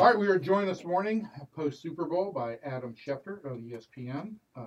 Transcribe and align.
All 0.00 0.06
right, 0.06 0.18
we 0.18 0.28
are 0.28 0.38
joined 0.38 0.66
this 0.66 0.82
morning 0.82 1.28
post 1.54 1.82
Super 1.82 2.06
Bowl 2.06 2.32
by 2.32 2.56
Adam 2.64 2.94
Schefter 2.94 3.44
of 3.44 3.58
ESPN, 3.58 4.36
uh, 4.56 4.62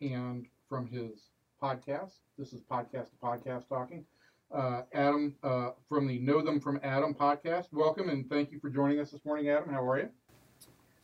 and 0.00 0.44
from 0.68 0.88
his 0.88 1.30
podcast. 1.62 2.14
This 2.36 2.52
is 2.52 2.62
podcast 2.62 3.10
to 3.10 3.16
podcast 3.22 3.68
talking. 3.68 4.04
Uh, 4.52 4.82
Adam 4.92 5.36
uh, 5.44 5.70
from 5.88 6.08
the 6.08 6.18
Know 6.18 6.42
Them 6.42 6.58
from 6.58 6.80
Adam 6.82 7.14
podcast. 7.14 7.66
Welcome 7.70 8.08
and 8.08 8.28
thank 8.28 8.50
you 8.50 8.58
for 8.58 8.68
joining 8.68 8.98
us 8.98 9.12
this 9.12 9.24
morning, 9.24 9.50
Adam. 9.50 9.72
How 9.72 9.88
are 9.88 10.00
you? 10.00 10.08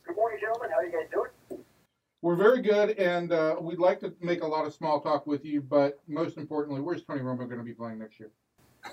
Good 0.05 0.17
morning, 0.17 0.39
gentlemen. 0.41 0.69
How 0.69 0.79
are 0.79 0.85
you 0.85 0.91
guys 0.91 1.09
doing? 1.13 1.63
We're 2.21 2.35
very 2.35 2.61
good, 2.61 2.97
and 2.99 3.31
uh, 3.31 3.55
we'd 3.61 3.79
like 3.79 4.01
to 4.01 4.13
make 4.19 4.43
a 4.43 4.47
lot 4.47 4.65
of 4.65 4.73
small 4.73 4.99
talk 4.99 5.25
with 5.25 5.45
you, 5.45 5.61
but 5.61 6.01
most 6.09 6.35
importantly, 6.35 6.81
where's 6.81 7.05
Tony 7.05 7.21
Romo 7.21 7.47
going 7.47 7.59
to 7.59 7.63
be 7.63 7.73
playing 7.73 7.99
next 7.99 8.19
year? 8.19 8.31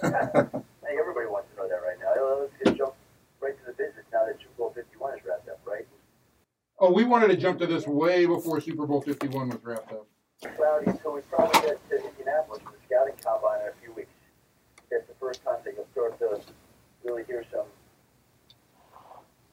Hey, 0.91 0.97
everybody 0.99 1.27
wants 1.27 1.49
to 1.51 1.57
know 1.57 1.69
that 1.69 1.83
right 1.87 1.97
now. 2.01 2.41
Let's 2.41 2.53
get 2.65 2.77
jump 2.77 2.95
right 3.41 3.57
to 3.59 3.65
the 3.67 3.73
business 3.73 4.05
now 4.13 4.25
that 4.27 4.37
Super 4.41 4.55
Bowl 4.59 4.73
51 4.75 5.19
is 5.19 5.25
wrapped 5.27 5.49
up, 5.49 5.61
right? 5.65 5.87
Oh, 6.79 6.93
we 6.93 7.05
wanted 7.05 7.29
to 7.29 7.37
jump 7.37 7.59
to 7.61 7.67
this 7.67 7.87
way 7.87 8.27
before 8.27 8.61
Super 8.61 8.87
Bowl 8.87 9.01
51 9.01 9.49
was 9.51 9.59
wrapped 9.63 9.93
up. 9.93 10.07
Cloudy, 10.57 10.93
so 11.03 11.13
we 11.13 11.21
probably 11.23 11.61
get 11.61 11.77
to 11.91 11.97
Indianapolis 11.97 12.63
for 12.65 12.73
the 12.73 12.81
scouting 12.89 13.15
combine 13.23 13.61
in 13.61 13.69
a 13.69 13.77
few 13.83 13.93
weeks. 13.93 14.13
That's 14.91 15.07
the 15.07 15.15
first 15.21 15.45
time 15.45 15.61
that 15.65 15.75
you'll 15.77 15.89
start 15.93 16.19
to 16.21 16.41
really 17.05 17.25
hear 17.25 17.45
some 17.53 17.69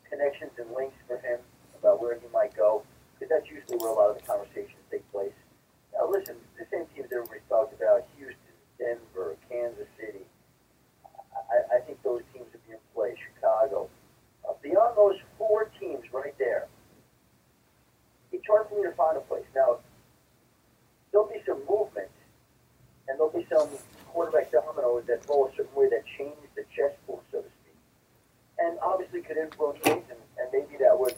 connections 0.10 0.52
and 0.58 0.72
links 0.72 0.96
for 1.08 1.18
him 1.20 1.40
about 1.80 2.02
where 2.02 2.16
he 2.16 2.28
might 2.32 2.56
go, 2.56 2.84
because 3.14 3.30
that's 3.30 3.52
usually 3.52 3.76
where 3.78 3.92
a 3.92 3.94
lot 3.94 4.10
of 4.10 4.16
the 4.16 4.24
conversations 4.24 4.80
take 4.90 5.04
place. 5.12 5.36
Now, 5.94 6.10
listen, 6.10 6.36
the 6.58 6.66
same 6.72 6.88
teams 6.96 7.12
everybody's 7.12 7.44
talked 7.50 7.76
about, 7.76 8.08
Houston, 8.16 8.56
Denver, 8.80 9.36
Kansas 9.50 9.88
City, 10.00 10.24
I, 11.52 11.78
I 11.78 11.80
think 11.82 12.02
those 12.04 12.22
teams 12.34 12.48
would 12.52 12.66
be 12.68 12.74
in 12.74 12.80
play, 12.94 13.16
Chicago. 13.16 13.90
Uh, 14.48 14.54
beyond 14.62 14.98
those 14.98 15.16
four 15.38 15.72
teams 15.80 16.04
right 16.12 16.36
there, 16.38 16.68
it's 18.32 18.46
hard 18.48 18.68
for 18.70 18.76
me 19.32 19.42
to 19.42 19.44
find 19.44 19.44
a 19.44 19.44
place. 19.44 19.46
Now, 19.56 19.78
there'll 21.12 21.28
be 21.28 21.42
some 21.46 21.60
movement, 21.70 22.10
and 23.08 23.18
there'll 23.20 23.34
be 23.34 23.46
some 23.50 23.70
quarterback 24.08 24.52
dominoes 24.52 25.04
that 25.08 25.26
fall 25.26 25.48
a 25.48 25.56
certain 25.56 25.74
way 25.76 25.90
that 25.90 26.04
change 26.18 26.36
the 26.56 26.64
chessboard, 26.76 27.22
so 27.32 27.42
to 27.42 27.48
speak. 27.62 27.76
And 28.60 28.78
obviously 28.82 29.22
could 29.22 29.38
influence 29.38 29.80
things, 29.84 30.04
and, 30.10 30.20
and 30.40 30.48
maybe 30.52 30.78
that 30.84 30.98
would 30.98 31.16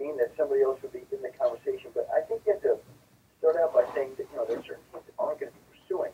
mean 0.00 0.16
that 0.18 0.32
somebody 0.36 0.62
else 0.62 0.80
would 0.82 0.92
be 0.92 1.02
in 1.10 1.22
the 1.22 1.30
conversation. 1.38 1.90
But 1.94 2.08
I 2.14 2.20
think 2.22 2.42
you 2.46 2.52
have 2.52 2.62
to 2.62 2.78
start 3.38 3.56
out 3.56 3.74
by 3.74 3.84
saying 3.94 4.14
that, 4.18 4.26
you 4.30 4.36
know, 4.36 4.44
there 4.46 4.58
are 4.58 4.62
certain 4.66 4.82
teams 4.92 5.06
that 5.06 5.14
aren't 5.18 5.40
going 5.40 5.52
to 5.52 5.58
be 5.58 5.64
pursuing 5.74 6.12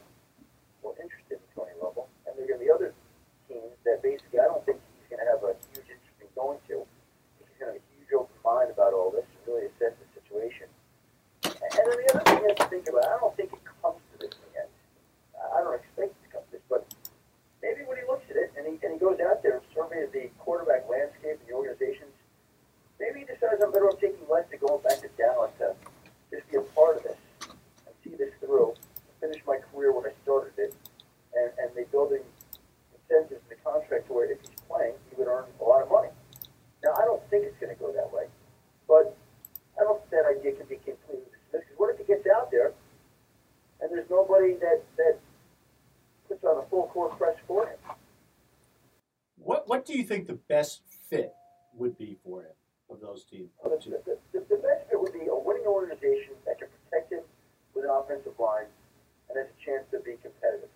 or 0.82 0.92
interested 1.00 1.40
in 1.40 1.46
Tony 1.56 1.72
Romo, 1.80 2.04
and 2.28 2.36
there 2.36 2.44
are 2.44 2.48
going 2.48 2.60
to 2.60 2.64
be 2.64 2.72
other 2.72 2.92
teams 3.48 3.76
that 3.84 4.00
basically 4.04 4.40
I 4.40 4.48
don't 4.48 4.64
think 4.64 4.80
he's 4.96 5.08
going 5.08 5.20
to 5.24 5.28
have 5.28 5.44
a 5.44 5.56
huge 5.72 5.88
interest 5.88 6.16
in 6.20 6.28
going 6.36 6.60
to. 6.68 6.84
He's 7.40 7.56
going 7.56 7.72
to 7.72 7.76
have 7.76 7.80
a 7.80 7.84
huge 7.96 8.12
open 8.12 8.36
mind 8.44 8.68
about 8.72 8.92
all 8.92 9.08
this 9.12 9.24
and 9.24 9.40
really 9.48 9.68
assess 9.72 9.96
the 9.96 10.08
situation. 10.16 10.68
And 11.44 11.84
then 11.84 11.96
the 11.96 12.08
other 12.12 12.24
thing 12.24 12.40
you 12.40 12.48
have 12.52 12.60
to 12.60 12.68
think 12.68 12.88
about, 12.88 13.04
I 13.04 13.16
don't 13.20 13.36
think 13.36 13.52
it 13.52 13.64
comes 13.80 14.00
to 14.12 14.16
this 14.20 14.32
in 14.32 14.44
the 14.52 14.64
end. 14.64 14.72
I 15.40 15.60
don't 15.60 15.76
expect 15.76 16.12
it 16.12 16.20
to 16.24 16.28
come 16.32 16.44
to 16.44 16.52
this, 16.56 16.64
but 16.68 16.84
maybe 17.60 17.84
when 17.88 17.96
he 17.96 18.04
looks 18.04 18.28
at 18.28 18.36
it 18.36 18.52
and 18.56 18.64
he, 18.68 18.76
and 18.84 18.96
he 18.96 18.98
goes 19.00 19.20
out 19.24 19.40
there 19.40 19.60
and 19.60 19.64
surveys 19.72 20.12
the 20.12 20.28
quarterback 20.40 20.88
landscape 20.88 21.40
and 21.40 21.48
the 21.48 21.56
organizations, 21.56 22.12
maybe 23.00 23.24
he 23.24 23.26
decides 23.28 23.60
I'm 23.64 23.72
better 23.72 23.88
off 23.88 24.00
taking 24.00 24.24
less 24.28 24.44
to 24.52 24.56
going 24.56 24.80
back 24.84 25.00
to 25.00 25.08
Dallas 25.16 25.52
to 25.60 25.72
just 26.32 26.44
be 26.52 26.56
a 26.60 26.64
part 26.76 27.00
of 27.00 27.02
this 27.04 27.20
and 27.48 27.94
see 28.04 28.16
this 28.16 28.32
through, 28.40 28.74
finish 29.20 29.40
my 29.46 29.58
career 29.72 29.92
when 29.92 30.06
I 30.08 30.12
started 30.22 30.52
it, 30.58 30.74
and, 31.34 31.50
and 31.58 31.68
they 31.76 31.84
building 31.90 32.24
incentives 32.92 33.40
in 33.44 33.48
the 33.56 33.60
contract 33.62 34.08
to 34.08 34.12
where 34.12 34.30
if 34.30 34.40
he's 34.40 34.56
playing, 34.68 34.94
he 35.10 35.16
would 35.16 35.28
earn 35.28 35.44
a 35.60 35.64
lot 35.64 35.82
of 35.82 35.90
money. 35.90 36.08
Now, 36.82 36.92
I 36.96 37.04
don't 37.04 37.22
think 37.30 37.44
it's 37.44 37.58
going 37.60 37.74
to 37.74 37.80
go 37.80 37.92
that 37.92 38.12
way, 38.12 38.26
but 38.88 39.16
I 39.80 39.84
don't 39.84 39.98
think 40.00 40.10
that 40.10 40.26
idea 40.28 40.52
can 40.52 40.66
be 40.66 40.76
completely 40.76 41.24
dismissed. 41.32 41.66
Because 41.70 41.78
what 41.78 41.90
if 41.94 41.98
he 41.98 42.04
gets 42.04 42.26
out 42.26 42.50
there 42.50 42.72
and 43.80 43.90
there's 43.90 44.08
nobody 44.10 44.54
that, 44.54 44.82
that 44.96 45.18
puts 46.28 46.44
on 46.44 46.58
a 46.58 46.66
full 46.68 46.88
court 46.88 47.16
press 47.18 47.36
for 47.46 47.66
him? 47.66 47.78
What 49.36 49.68
What 49.68 49.86
do 49.86 49.93
you 50.04 50.08
think 50.08 50.26
the 50.26 50.38
best 50.48 50.82
fit 51.08 51.32
would 51.74 51.96
be 51.96 52.18
for 52.22 52.42
him 52.42 52.52
of 52.90 53.00
those 53.00 53.24
teams? 53.24 53.50
The, 53.64 53.70
the, 54.04 54.16
the, 54.32 54.44
the 54.50 54.60
best 54.60 54.90
fit 54.90 55.00
would 55.00 55.12
be 55.12 55.26
a 55.26 55.34
winning 55.34 55.66
organization 55.66 56.36
that 56.44 56.58
can 56.58 56.68
protect 56.84 57.10
him 57.10 57.24
with 57.74 57.84
an 57.84 57.90
offensive 57.90 58.38
line 58.38 58.68
and 59.28 59.38
has 59.38 59.48
a 59.48 59.58
chance 59.64 59.84
to 59.92 59.98
be 60.00 60.20
competitive. 60.20 60.68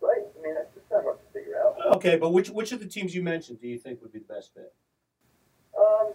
Right? 0.00 0.24
I 0.24 0.42
mean, 0.42 0.54
that's, 0.54 0.72
that's 0.74 0.90
not 0.90 1.02
hard 1.04 1.18
to 1.20 1.28
figure 1.38 1.60
out. 1.60 1.76
Okay, 1.96 2.16
but 2.16 2.30
which 2.32 2.48
which 2.48 2.72
of 2.72 2.80
the 2.80 2.86
teams 2.86 3.14
you 3.14 3.22
mentioned 3.22 3.60
do 3.60 3.68
you 3.68 3.78
think 3.78 4.00
would 4.00 4.12
be 4.12 4.20
the 4.20 4.32
best 4.32 4.54
fit? 4.54 4.72
Um, 5.76 6.14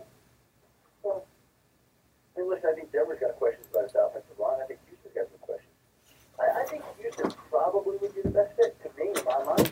well, 1.04 1.26
I 2.36 2.40
mean, 2.40 2.50
listen, 2.50 2.70
I 2.72 2.74
think 2.74 2.92
Denver's 2.92 3.20
got 3.20 3.36
questions 3.36 3.68
about 3.70 3.84
his 3.84 3.94
offensive 3.94 4.40
line. 4.40 4.58
I 4.64 4.66
think 4.66 4.80
Houston's 4.90 5.14
got 5.14 5.28
some 5.30 5.44
questions. 5.44 5.76
I, 6.40 6.62
I 6.62 6.66
think 6.66 6.82
Houston 6.98 7.30
probably 7.52 7.98
would 8.02 8.16
be 8.16 8.22
the 8.24 8.34
best 8.34 8.56
fit 8.56 8.74
to 8.82 8.90
me, 8.98 9.12
in 9.14 9.22
my 9.22 9.44
mind. 9.44 9.70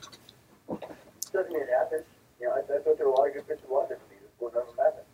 Doesn't 1.31 1.49
mean 1.49 1.63
it 1.63 1.71
happens. 1.71 2.03
You 2.39 2.47
know, 2.47 2.53
I, 2.55 2.59
I 2.59 2.79
thought 2.83 2.97
there 2.97 3.07
were 3.07 3.13
a 3.13 3.19
lot 3.19 3.27
of 3.27 3.33
good 3.33 3.45
fits 3.47 3.63
in 3.63 3.69
Washington 3.71 4.03
for 4.03 4.11
me 4.11 4.19
before 4.27 4.51
none 4.51 4.67
of 4.67 4.75
them 4.75 4.83
happened. 4.83 5.07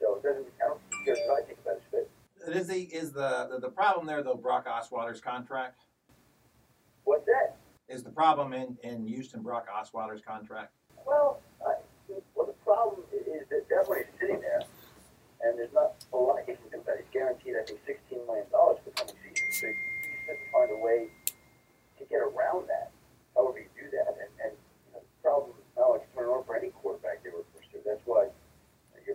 So 0.00 0.13
it 0.13 0.13
doesn't, 0.24 0.46
I 0.64 0.68
don't, 0.68 0.80
here's 1.04 1.18
what 1.26 1.42
I 1.42 1.46
think 1.46 1.58
about 1.60 1.76
his 1.76 1.84
fit. 1.90 2.10
Is 2.48 2.66
the 2.68 2.80
is 2.92 3.12
the, 3.12 3.48
the 3.50 3.58
the 3.60 3.70
problem 3.70 4.06
there 4.06 4.22
though 4.22 4.34
Brock 4.34 4.66
Osweiler's 4.66 5.20
contract? 5.20 5.80
What's 7.04 7.24
that? 7.26 7.56
Is 7.88 8.02
the 8.02 8.10
problem 8.10 8.52
in, 8.52 8.76
in 8.82 9.06
Houston 9.06 9.42
Brock 9.42 9.66
Osweiler's 9.68 10.22
contract? 10.22 10.72
Well, 11.06 11.40
I, 11.60 11.74
well, 12.34 12.46
the 12.46 12.56
problem 12.64 13.04
is 13.12 13.44
that 13.48 13.64
everybody's 13.68 14.08
sitting 14.20 14.40
there, 14.40 14.62
and 15.42 15.58
there's 15.58 15.72
not 15.72 15.92
a 16.12 16.16
lot 16.16 16.40
he 16.40 16.52
can 16.52 16.56
do 16.72 16.80
about 16.80 16.96
it. 16.96 17.04
He's 17.04 17.12
guaranteed, 17.12 17.56
I 17.60 17.64
think, 17.64 17.80
$16 17.84 18.24
million 18.24 18.46
for 18.48 18.80
the 18.84 18.90
coming 18.92 19.16
season. 19.20 19.48
So 19.52 19.66
you 19.68 19.76
just 19.76 20.24
have 20.28 20.40
to 20.40 20.48
find 20.52 20.70
a 20.72 20.80
way 20.80 21.08
to 22.00 22.02
get 22.08 22.24
around 22.24 22.68
that, 22.72 22.88
however 23.36 23.60
you 23.60 23.68
do 23.76 23.88
that. 23.92 24.16
And, 24.16 24.32
and 24.48 24.52
you 24.56 24.90
know, 24.96 25.00
the 25.04 25.20
problem 25.20 25.52
now 25.76 25.96
is 26.00 26.04
turning 26.16 26.32
over 26.32 26.44
for 26.44 26.56
any 26.56 26.72
quarterback 26.80 27.20
they 27.20 27.32
were 27.32 27.44
pursue. 27.52 27.84
That's 27.84 28.00
why 28.08 28.32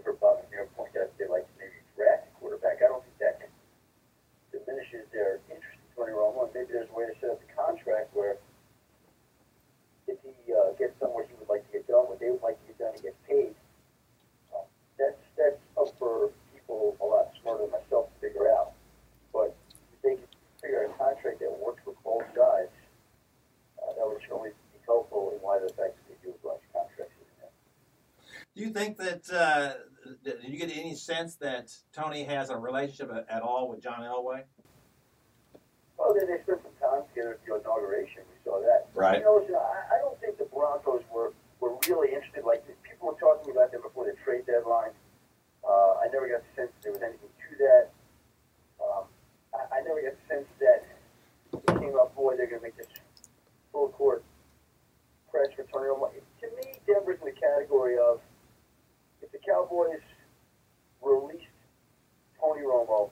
heard 0.04 0.20
Bob 0.20 0.40
McNair 0.44 0.68
point 0.76 0.96
out 0.98 1.12
they 1.18 1.28
like 1.28 1.48
maybe 1.58 1.80
draft 1.96 2.28
a 2.28 2.32
quarterback. 2.40 2.80
I 2.84 2.88
don't 2.88 3.04
think 3.04 3.18
that 3.20 3.50
diminishes 4.52 5.06
their 5.12 5.40
interest 5.50 5.78
in 5.80 5.90
Tony 5.96 6.14
Romo. 6.14 6.46
And 6.46 6.54
maybe 6.54 6.74
there's 6.74 6.90
a 6.90 6.96
way 6.96 7.06
to 7.06 7.16
set 7.20 7.30
up 7.30 7.40
the 7.40 7.52
contract 7.54 8.14
where 8.14 8.38
if 10.08 10.18
he 10.24 10.34
uh, 10.54 10.74
gets 10.78 10.98
what 11.00 11.28
he 11.30 11.34
would 11.38 11.50
like 11.50 11.66
to 11.68 11.72
get 11.72 11.88
done, 11.88 12.10
what 12.10 12.20
they 12.20 12.30
would 12.30 12.42
like 12.42 12.58
to 12.62 12.66
get 12.74 12.78
done, 12.80 12.94
he 12.96 13.02
gets 13.02 13.20
paid. 13.28 13.54
Uh, 14.54 14.66
that's 14.98 15.22
that's 15.38 15.62
up 15.78 15.94
for 16.00 16.34
people 16.54 16.98
a 17.02 17.06
lot 17.06 17.30
smarter 17.42 17.70
than 17.70 17.72
myself 17.72 18.10
to 18.10 18.16
figure 18.20 18.50
out. 18.50 18.74
But 19.32 19.54
if 19.94 20.02
they 20.02 20.16
can 20.18 20.30
figure 20.62 20.86
out 20.86 20.92
a 20.92 20.98
contract 20.98 21.40
that 21.40 21.54
works 21.62 21.82
for 21.86 21.94
both 22.02 22.26
sides, 22.34 22.74
uh, 23.78 23.94
that 23.94 24.06
would 24.06 24.22
surely 24.26 24.50
be 24.74 24.80
helpful 24.86 25.32
in 25.36 25.40
why 25.46 25.60
the 25.60 25.70
fact 25.78 25.94
that 25.94 26.06
they 26.10 26.18
do 26.26 26.34
a 26.34 26.40
bunch 26.42 26.62
of 26.66 26.74
contracts. 26.74 27.14
Do 28.56 28.66
you 28.66 28.72
think 28.72 28.98
that 28.98 29.30
uh, 29.32 29.74
did 30.24 30.44
you 30.44 30.58
get 30.58 30.76
any 30.76 30.96
sense 30.96 31.36
that 31.36 31.72
Tony 31.94 32.24
has 32.24 32.50
a 32.50 32.58
relationship 32.58 33.12
at 33.30 33.42
all 33.42 33.70
with 33.70 33.82
John 33.82 34.02
Elway? 34.02 34.44
Well, 35.98 36.14
they 36.14 36.22
spent 36.44 36.64
some 36.64 36.76
time 36.80 37.04
together 37.10 37.34
at 37.34 37.46
the 37.46 37.56
inauguration. 37.56 38.24
We 38.32 38.40
saw 38.44 38.60
that. 38.62 38.88
Right. 38.94 39.20
You 39.20 39.26
know, 39.26 39.44
I, 39.92 40.00
don't 40.00 40.20
think 40.22 40.38
the 40.38 40.46
Broncos 40.46 41.04
were, 41.14 41.34
were 41.60 41.76
really 41.88 42.16
interested. 42.16 42.46
Like, 42.46 42.64
people 42.84 43.10
were 43.10 43.20
talking 43.20 43.52
about 43.52 43.72
them 43.72 43.82
before 43.82 44.06
the 44.06 44.16
trade 44.24 44.46
deadline. 44.48 44.92
Uh, 45.68 46.00
I 46.00 46.08
never 46.12 46.28
got 46.28 46.40
the 46.40 46.52
sense 46.56 46.72
that 46.72 46.82
there 46.84 46.94
was 46.94 47.04
anything 47.04 47.28
to 47.28 47.52
that. 47.60 47.92
Um, 48.80 49.04
I, 49.52 49.80
I 49.80 49.82
never 49.84 50.02
got 50.02 50.16
the 50.16 50.26
sense 50.32 50.48
that 50.64 50.88
they 51.52 51.80
came 51.80 51.96
up, 52.00 52.16
boy, 52.16 52.36
they're 52.38 52.48
going 52.48 52.62
to 52.62 52.68
make 52.68 52.78
this 52.78 52.88
full 53.72 53.90
court 53.90 54.24
press 55.32 55.48
for 55.56 55.68
Tony 55.68 55.92
Elway. 55.92 56.16
To 56.42 56.48
me, 56.56 56.80
Denver's 56.88 57.20
in 57.20 57.28
the 57.28 57.36
category 57.36 57.98
of 58.00 58.22
Cowboys 59.50 60.06
released 61.02 61.50
Tony 62.40 62.62
Romo, 62.62 63.10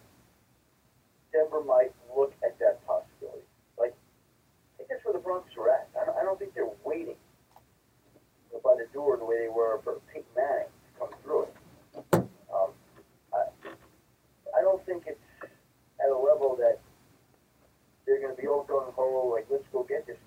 Denver 1.34 1.64
might 1.64 1.92
look 2.16 2.34
at 2.46 2.58
that 2.60 2.86
possibility. 2.86 3.42
Like, 3.78 3.94
I 3.96 4.78
think 4.78 4.90
that's 4.90 5.04
where 5.04 5.14
the 5.14 5.20
Broncos 5.20 5.52
are 5.58 5.70
at. 5.70 5.90
I 6.00 6.06
don't, 6.06 6.18
I 6.18 6.24
don't 6.24 6.38
think 6.38 6.54
they're 6.54 6.70
waiting 6.86 7.16
by 8.64 8.76
the 8.78 8.86
door 8.94 9.18
the 9.18 9.26
way 9.26 9.40
they 9.42 9.50
were 9.50 9.82
for 9.84 10.00
Peyton 10.14 10.30
Manning 10.36 10.70
to 10.70 11.00
come 11.00 11.10
through 11.24 11.44
it. 11.44 11.54
Um, 12.54 12.70
I, 13.34 13.44
I 14.58 14.62
don't 14.62 14.86
think 14.86 15.04
it's 15.08 15.20
at 15.42 16.10
a 16.10 16.18
level 16.18 16.56
that 16.60 16.80
they're 18.06 18.22
going 18.22 18.36
to 18.36 18.42
be 18.42 18.48
all 18.48 18.64
going, 18.64 18.94
"Oh, 18.98 19.32
like, 19.34 19.48
let's 19.50 19.68
go 19.72 19.84
get 19.84 20.08
this 20.08 20.18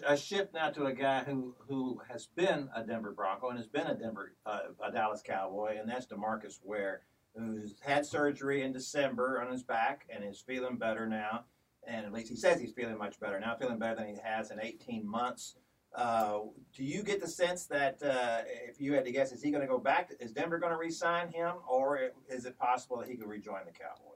to 0.00 0.10
uh, 0.10 0.16
shift 0.16 0.54
now 0.54 0.70
to 0.70 0.86
a 0.86 0.92
guy 0.92 1.22
who 1.24 1.54
who 1.68 2.00
has 2.08 2.26
been 2.26 2.68
a 2.74 2.82
Denver 2.82 3.12
Bronco 3.12 3.48
and 3.48 3.58
has 3.58 3.66
been 3.66 3.86
a 3.86 3.94
Denver 3.94 4.34
uh, 4.46 4.60
a 4.84 4.90
Dallas 4.90 5.22
Cowboy, 5.24 5.78
and 5.78 5.88
that's 5.88 6.06
DeMarcus 6.06 6.60
Ware, 6.64 7.02
who's 7.36 7.76
had 7.80 8.06
surgery 8.06 8.62
in 8.62 8.72
December 8.72 9.40
on 9.40 9.50
his 9.50 9.62
back 9.62 10.06
and 10.10 10.24
is 10.24 10.40
feeling 10.40 10.76
better 10.76 11.06
now. 11.06 11.44
And 11.86 12.06
at 12.06 12.12
least 12.12 12.28
he 12.28 12.36
says 12.36 12.60
he's 12.60 12.72
feeling 12.72 12.96
much 12.96 13.18
better 13.18 13.40
now, 13.40 13.56
feeling 13.56 13.78
better 13.78 13.96
than 13.96 14.08
he 14.08 14.20
has 14.22 14.50
in 14.52 14.60
18 14.60 15.06
months. 15.08 15.56
Uh, 15.94 16.40
do 16.74 16.84
you 16.84 17.02
get 17.02 17.20
the 17.20 17.28
sense 17.28 17.66
that 17.66 18.02
uh, 18.02 18.42
if 18.46 18.80
you 18.80 18.94
had 18.94 19.04
to 19.04 19.12
guess, 19.12 19.32
is 19.32 19.42
he 19.42 19.50
going 19.50 19.60
to 19.60 19.66
go 19.66 19.78
back? 19.78 20.10
Is 20.20 20.32
Denver 20.32 20.58
going 20.58 20.72
to 20.72 20.78
re-sign 20.78 21.28
him, 21.28 21.56
or 21.68 21.98
is 22.30 22.46
it 22.46 22.58
possible 22.58 22.98
that 22.98 23.08
he 23.08 23.16
could 23.16 23.28
rejoin 23.28 23.60
the 23.66 23.72
Cowboys? 23.72 24.12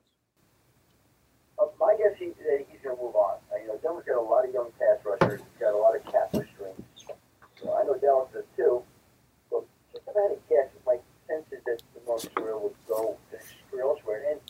Uh, 1.59 1.67
my 1.79 1.97
guess 1.97 2.21
is 2.21 2.35
that 2.37 2.65
he's 2.71 2.81
going 2.83 2.97
to 2.97 3.03
move 3.03 3.15
on. 3.17 3.36
Denver's 3.87 4.03
got 4.03 4.19
a 4.19 4.27
lot 4.27 4.43
of 4.43 4.51
young 4.51 4.67
pass 4.83 4.99
rushers. 5.07 5.39
He's 5.39 5.61
got 5.63 5.71
a 5.71 5.79
lot 5.79 5.95
of 5.95 6.03
cap 6.11 6.35
restraints. 6.35 7.07
You 7.07 7.71
know, 7.71 7.79
I 7.79 7.87
know 7.87 7.95
Dallas 7.95 8.27
does 8.35 8.43
too. 8.59 8.83
But 9.47 9.63
just 9.95 10.03
had 10.11 10.35
to 10.35 10.39
guess, 10.51 10.67
my 10.83 10.99
sense 11.31 11.47
is 11.55 11.63
that 11.71 11.79
the 11.95 12.03
most 12.03 12.27
Surreal 12.35 12.67
would 12.67 12.75
go 12.89 13.17
to 13.31 13.79
elsewhere. 13.79 14.27
And 14.27 14.41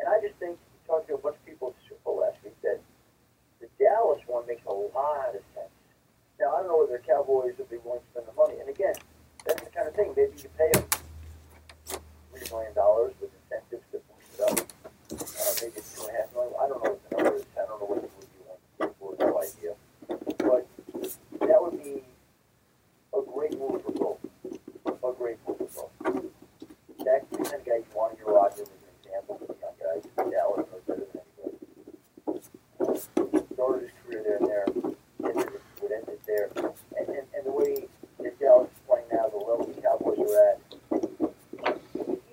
and 0.00 0.08
I 0.08 0.18
just 0.18 0.34
think, 0.42 0.58
talking 0.88 1.06
to 1.06 1.14
a 1.14 1.22
bunch 1.22 1.36
of 1.36 1.46
people 1.46 1.70
at 1.70 1.78
Super 1.86 2.02
Bowl 2.02 2.18
last 2.26 2.42
week, 2.42 2.58
that 2.62 2.80
the 3.60 3.68
Dallas 3.78 4.18
one 4.26 4.42
makes 4.48 4.66
a 4.66 4.74
lot 4.74 5.38
of 5.38 5.42
sense. 5.54 5.70
Now, 6.40 6.56
I 6.56 6.66
don't 6.66 6.74
know 6.74 6.82
whether 6.82 6.98
the 6.98 7.06
Cowboys 7.06 7.54
would 7.58 7.70
be 7.70 7.78
willing 7.84 8.00
to 8.00 8.06
spend 8.10 8.26
the 8.26 8.34
money. 8.34 8.58
And 8.58 8.68
again, 8.68 8.94
that's 9.46 9.62
the 9.62 9.70
kind 9.70 9.86
of 9.86 9.94
thing. 9.94 10.14
Maybe 10.16 10.34
you 10.34 10.50
pay 10.58 10.72
them 10.72 10.88
$3 12.34 12.50
million 12.50 12.74
with 13.20 13.30
incentives 13.38 13.86
to 13.92 14.00
boost 14.02 14.34
it 14.34 14.40
up 14.40 14.80
uh, 15.12 15.52
maybe 15.60 15.74
it's 15.76 15.94
two 15.94 16.06
and 16.06 16.16
a 16.16 16.20
half 16.20 16.32
million. 16.32 16.54
I 16.60 16.68
don't 16.68 16.84
know 16.84 16.90
what 16.90 17.10
the 17.10 17.16
number 17.16 17.36
is. 17.36 17.44
I 17.56 17.66
don't 17.66 17.80
know 17.80 17.86
what 17.86 17.98
it 17.98 18.10
would 18.14 18.30
be 18.30 18.42
like. 18.48 18.94
for, 18.98 19.14
no 19.18 19.42
idea. 19.42 19.74
But 20.38 21.50
would 21.70 21.82
be 21.82 22.02
a 23.14 23.20
great 23.32 23.58
move 23.58 23.82
for 23.82 23.92
both. 23.92 24.18
A 24.86 25.12
great 25.18 25.38
move 25.46 25.58
for 25.70 25.88
both. 26.04 26.24
That 27.04 27.30
the 27.30 27.36
kind 27.38 27.54
of 27.54 27.64
guy 27.64 27.76
you 27.76 27.84
want 27.94 28.14
in 28.14 28.24
your 28.24 28.34
locker 28.34 28.56
room 28.56 28.66
is 28.66 28.82
an 28.82 28.94
example 29.02 29.40
for 29.46 29.56
young 29.60 29.76
guys. 29.80 30.04
Dallas 30.30 30.66
his 33.80 33.90
career 34.04 34.22
there 34.22 34.36
and 34.36 34.46
there. 34.46 34.66
Ended 35.24 35.54
it, 35.54 35.62
would 35.82 35.92
end 35.92 36.08
it 36.08 36.20
there. 36.26 36.50
And, 36.56 37.08
and, 37.08 37.26
and 37.34 37.46
the 37.46 37.52
way 37.52 37.86
that 38.20 38.38
Dallas 38.40 38.68
is 38.70 38.78
playing 38.86 39.06
now, 39.12 39.28
the 39.28 39.36
level 39.36 39.66
the 39.74 39.80
Cowboys 39.80 40.18
are 40.18 40.50
at, 40.50 40.60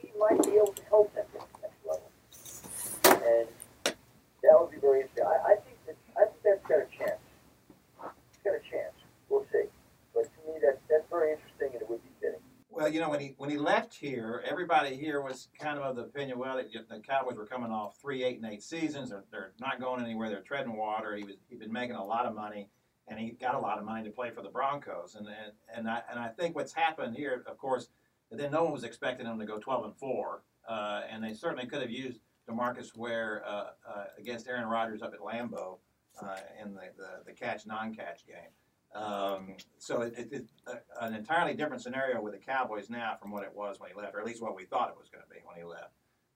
he 0.01 0.11
might 0.19 0.43
be 0.43 0.55
able 0.55 0.73
to 0.73 0.83
help 0.89 1.13
them 1.13 1.25
get 1.33 1.41
to 1.41 1.47
the 1.53 1.67
next 1.67 1.85
level 1.85 2.09
and 3.27 3.47
that 4.43 4.59
would 4.59 4.71
be 4.71 4.77
very 4.77 5.01
interesting. 5.01 5.25
I, 5.25 5.51
I 5.51 5.55
think 5.55 5.77
that 5.85 5.95
I 6.15 6.25
think 6.25 6.41
that's 6.43 6.67
got 6.67 6.79
a 6.79 6.89
chance. 6.97 7.21
It's 8.31 8.43
got 8.43 8.55
a 8.55 8.63
chance. 8.69 8.95
We'll 9.29 9.45
see. 9.51 9.65
But 10.13 10.23
to 10.23 10.39
me, 10.47 10.59
that 10.61 10.79
that's 10.89 11.07
very 11.09 11.33
interesting, 11.33 11.69
and 11.73 11.81
it 11.81 11.89
would 11.89 12.03
be 12.03 12.09
fitting. 12.21 12.39
Well, 12.69 12.87
you 12.87 12.99
know, 12.99 13.09
when 13.09 13.19
he 13.19 13.33
when 13.37 13.49
he 13.49 13.57
left 13.57 13.93
here, 13.93 14.43
everybody 14.69 14.97
here 14.97 15.21
was 15.21 15.47
kind 15.57 15.79
of 15.79 15.85
of 15.85 15.95
the 15.95 16.01
opinion, 16.01 16.37
well, 16.37 16.57
the 16.57 16.99
Cowboys 16.99 17.37
were 17.37 17.45
coming 17.45 17.71
off 17.71 17.97
three 18.01 18.21
eight 18.21 18.41
and 18.41 18.51
eight 18.51 18.61
seasons. 18.61 19.09
They're, 19.09 19.23
they're 19.31 19.53
not 19.61 19.79
going 19.79 20.03
anywhere. 20.03 20.29
They're 20.29 20.41
treading 20.41 20.75
water. 20.75 21.15
He 21.15 21.23
was 21.23 21.35
he'd 21.47 21.59
been 21.59 21.71
making 21.71 21.95
a 21.95 22.03
lot 22.03 22.25
of 22.25 22.35
money, 22.35 22.67
and 23.07 23.17
he 23.17 23.29
got 23.31 23.55
a 23.55 23.59
lot 23.59 23.77
of 23.77 23.85
money 23.85 24.03
to 24.03 24.09
play 24.09 24.29
for 24.29 24.41
the 24.41 24.49
Broncos. 24.49 25.15
And 25.15 25.25
and 25.27 25.53
and 25.73 25.89
I 25.89 26.01
and 26.11 26.19
I 26.19 26.27
think 26.27 26.53
what's 26.53 26.73
happened 26.73 27.15
here, 27.15 27.45
of 27.47 27.57
course, 27.57 27.87
then 28.29 28.51
no 28.51 28.65
one 28.65 28.73
was 28.73 28.83
expecting 28.83 29.25
him 29.25 29.39
to 29.39 29.45
go 29.45 29.57
twelve 29.57 29.85
and 29.85 29.95
four, 29.95 30.43
uh, 30.67 31.03
and 31.09 31.23
they 31.23 31.33
certainly 31.33 31.65
could 31.65 31.81
have 31.81 31.91
used 31.91 32.19
DeMarcus 32.49 32.93
Ware 32.97 33.43
uh, 33.47 33.67
uh, 33.89 34.03
against 34.19 34.49
Aaron 34.49 34.67
Rodgers 34.67 35.01
up 35.01 35.13
at 35.13 35.21
Lambeau 35.21 35.77
uh, 36.21 36.35
in 36.61 36.73
the, 36.73 36.81
the 36.97 37.23
the 37.27 37.31
catch 37.31 37.65
non-catch 37.65 38.27
game. 38.27 38.51
Um, 38.95 39.55
so 39.77 40.01
it, 40.01 40.13
it, 40.17 40.29
it's 40.31 40.53
a- 40.65 41.05
an 41.05 41.13
entirely 41.13 41.53
different 41.53 41.81
scenario 41.83 42.21
with 42.21 42.33
the 42.33 42.39
Cowboys 42.39 42.89
now 42.89 43.15
from 43.21 43.31
what 43.31 43.43
it 43.43 43.53
was 43.53 43.79
when 43.79 43.89
he 43.91 43.95
left, 43.95 44.15
or 44.15 44.19
at 44.19 44.25
least 44.25 44.41
what 44.41 44.55
we 44.55 44.65
thought 44.65 44.89
it 44.89 44.97
was 44.97 45.09
going 45.09 45.23
to 45.23 45.29
be 45.29 45.39
when 45.45 45.57
he 45.57 45.63
left. 45.63 45.91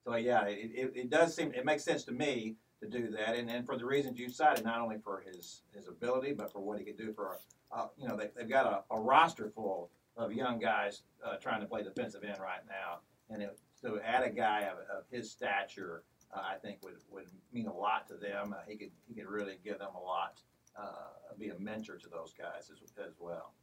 So 0.06 0.16
yeah, 0.16 0.46
it, 0.46 0.72
it, 0.74 0.92
it 0.96 1.10
does 1.10 1.36
seem 1.36 1.52
it 1.54 1.66
makes 1.66 1.84
sense 1.84 2.04
to 2.06 2.12
me 2.12 2.56
to 2.82 2.88
do 2.90 3.10
that, 3.12 3.36
and, 3.36 3.50
and 3.50 3.66
for 3.66 3.78
the 3.78 3.86
reasons 3.86 4.20
you 4.20 4.30
cited, 4.30 4.66
not 4.66 4.82
only 4.82 4.98
for 5.04 5.22
his 5.26 5.62
his 5.74 5.88
ability, 5.88 6.34
but 6.34 6.52
for 6.52 6.60
what 6.60 6.80
he 6.80 6.86
could 6.86 6.98
do 6.98 7.14
for 7.14 7.38
uh, 7.72 7.88
you 7.98 8.08
know 8.08 8.18
they, 8.18 8.30
they've 8.36 8.50
got 8.50 8.66
a, 8.90 8.96
a 8.96 9.00
roster 9.00 9.50
full 9.50 9.92
of 10.18 10.34
young 10.34 10.60
guys 10.60 11.04
uh, 11.26 11.36
trying 11.38 11.62
to 11.62 11.68
play 11.68 11.84
defensive 11.84 12.24
end 12.24 12.40
right 12.42 12.62
now, 12.68 13.00
and 13.30 13.44
it, 13.44 13.58
to 13.84 14.00
add 14.02 14.24
a 14.24 14.30
guy 14.30 14.62
of, 14.62 14.78
of 14.96 15.04
his 15.12 15.32
stature, 15.32 16.04
uh, 16.34 16.42
I 16.42 16.56
think 16.56 16.80
would, 16.84 16.96
would 17.12 17.26
mean 17.54 17.68
a 17.68 17.74
lot 17.74 18.08
to 18.08 18.16
them. 18.16 18.54
Uh, 18.58 18.62
he 18.68 18.76
could 18.78 18.92
he 19.08 19.14
could 19.14 19.30
really 19.30 19.58
give 19.64 19.78
them 19.80 19.94
a 19.96 20.02
lot, 20.02 20.42
uh, 20.78 21.12
be 21.40 21.50
a 21.50 21.60
mentor 21.60 21.98
to 21.98 22.08
those 22.10 22.34
guys 22.38 22.70
as, 22.72 22.80
as 23.04 23.14
well. 23.20 23.54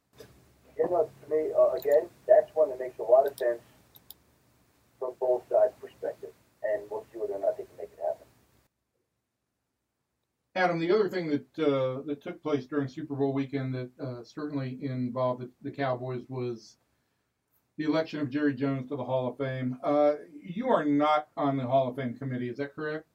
You 0.77 0.89
know, 0.91 1.09
to 1.23 1.31
me, 1.31 1.51
uh, 1.57 1.73
again, 1.73 2.09
that's 2.27 2.51
one 2.55 2.71
that 2.71 2.79
makes 2.79 2.99
a 2.99 3.03
lot 3.03 3.27
of 3.27 3.39
sense 3.39 3.61
from 4.99 5.13
both 5.21 5.43
sides' 5.51 5.75
perspective, 5.81 6.31
and 6.63 6.83
we'll 6.91 7.07
see 7.13 7.19
whether 7.19 7.35
or 7.35 7.41
not 7.41 7.57
they 7.57 7.65
can 7.65 7.77
make 7.79 7.91
it 7.93 7.99
happen. 8.05 8.27
Adam, 10.55 10.81
the 10.81 10.91
other 10.91 11.09
thing 11.09 11.29
that 11.29 11.59
uh, 11.65 12.03
that 12.07 12.21
took 12.21 12.43
place 12.43 12.67
during 12.67 12.89
Super 12.89 13.15
Bowl 13.15 13.33
weekend 13.33 13.75
that 13.75 13.91
uh, 14.01 14.25
certainly 14.25 14.79
involved 14.83 15.43
the, 15.43 15.51
the 15.63 15.71
Cowboys 15.71 16.23
was 16.29 16.79
the 17.77 17.85
election 17.85 18.19
of 18.19 18.29
Jerry 18.29 18.55
Jones 18.55 18.89
to 18.89 18.97
the 18.97 19.05
Hall 19.05 19.29
of 19.29 19.39
Fame. 19.39 19.79
Uh, 19.85 20.15
you 20.43 20.67
are 20.69 20.85
not 20.85 21.29
on 21.37 21.57
the 21.57 21.65
Hall 21.65 21.89
of 21.89 21.97
Fame 21.97 22.15
committee, 22.15 22.49
is 22.49 22.57
that 22.57 22.75
correct? 22.75 23.07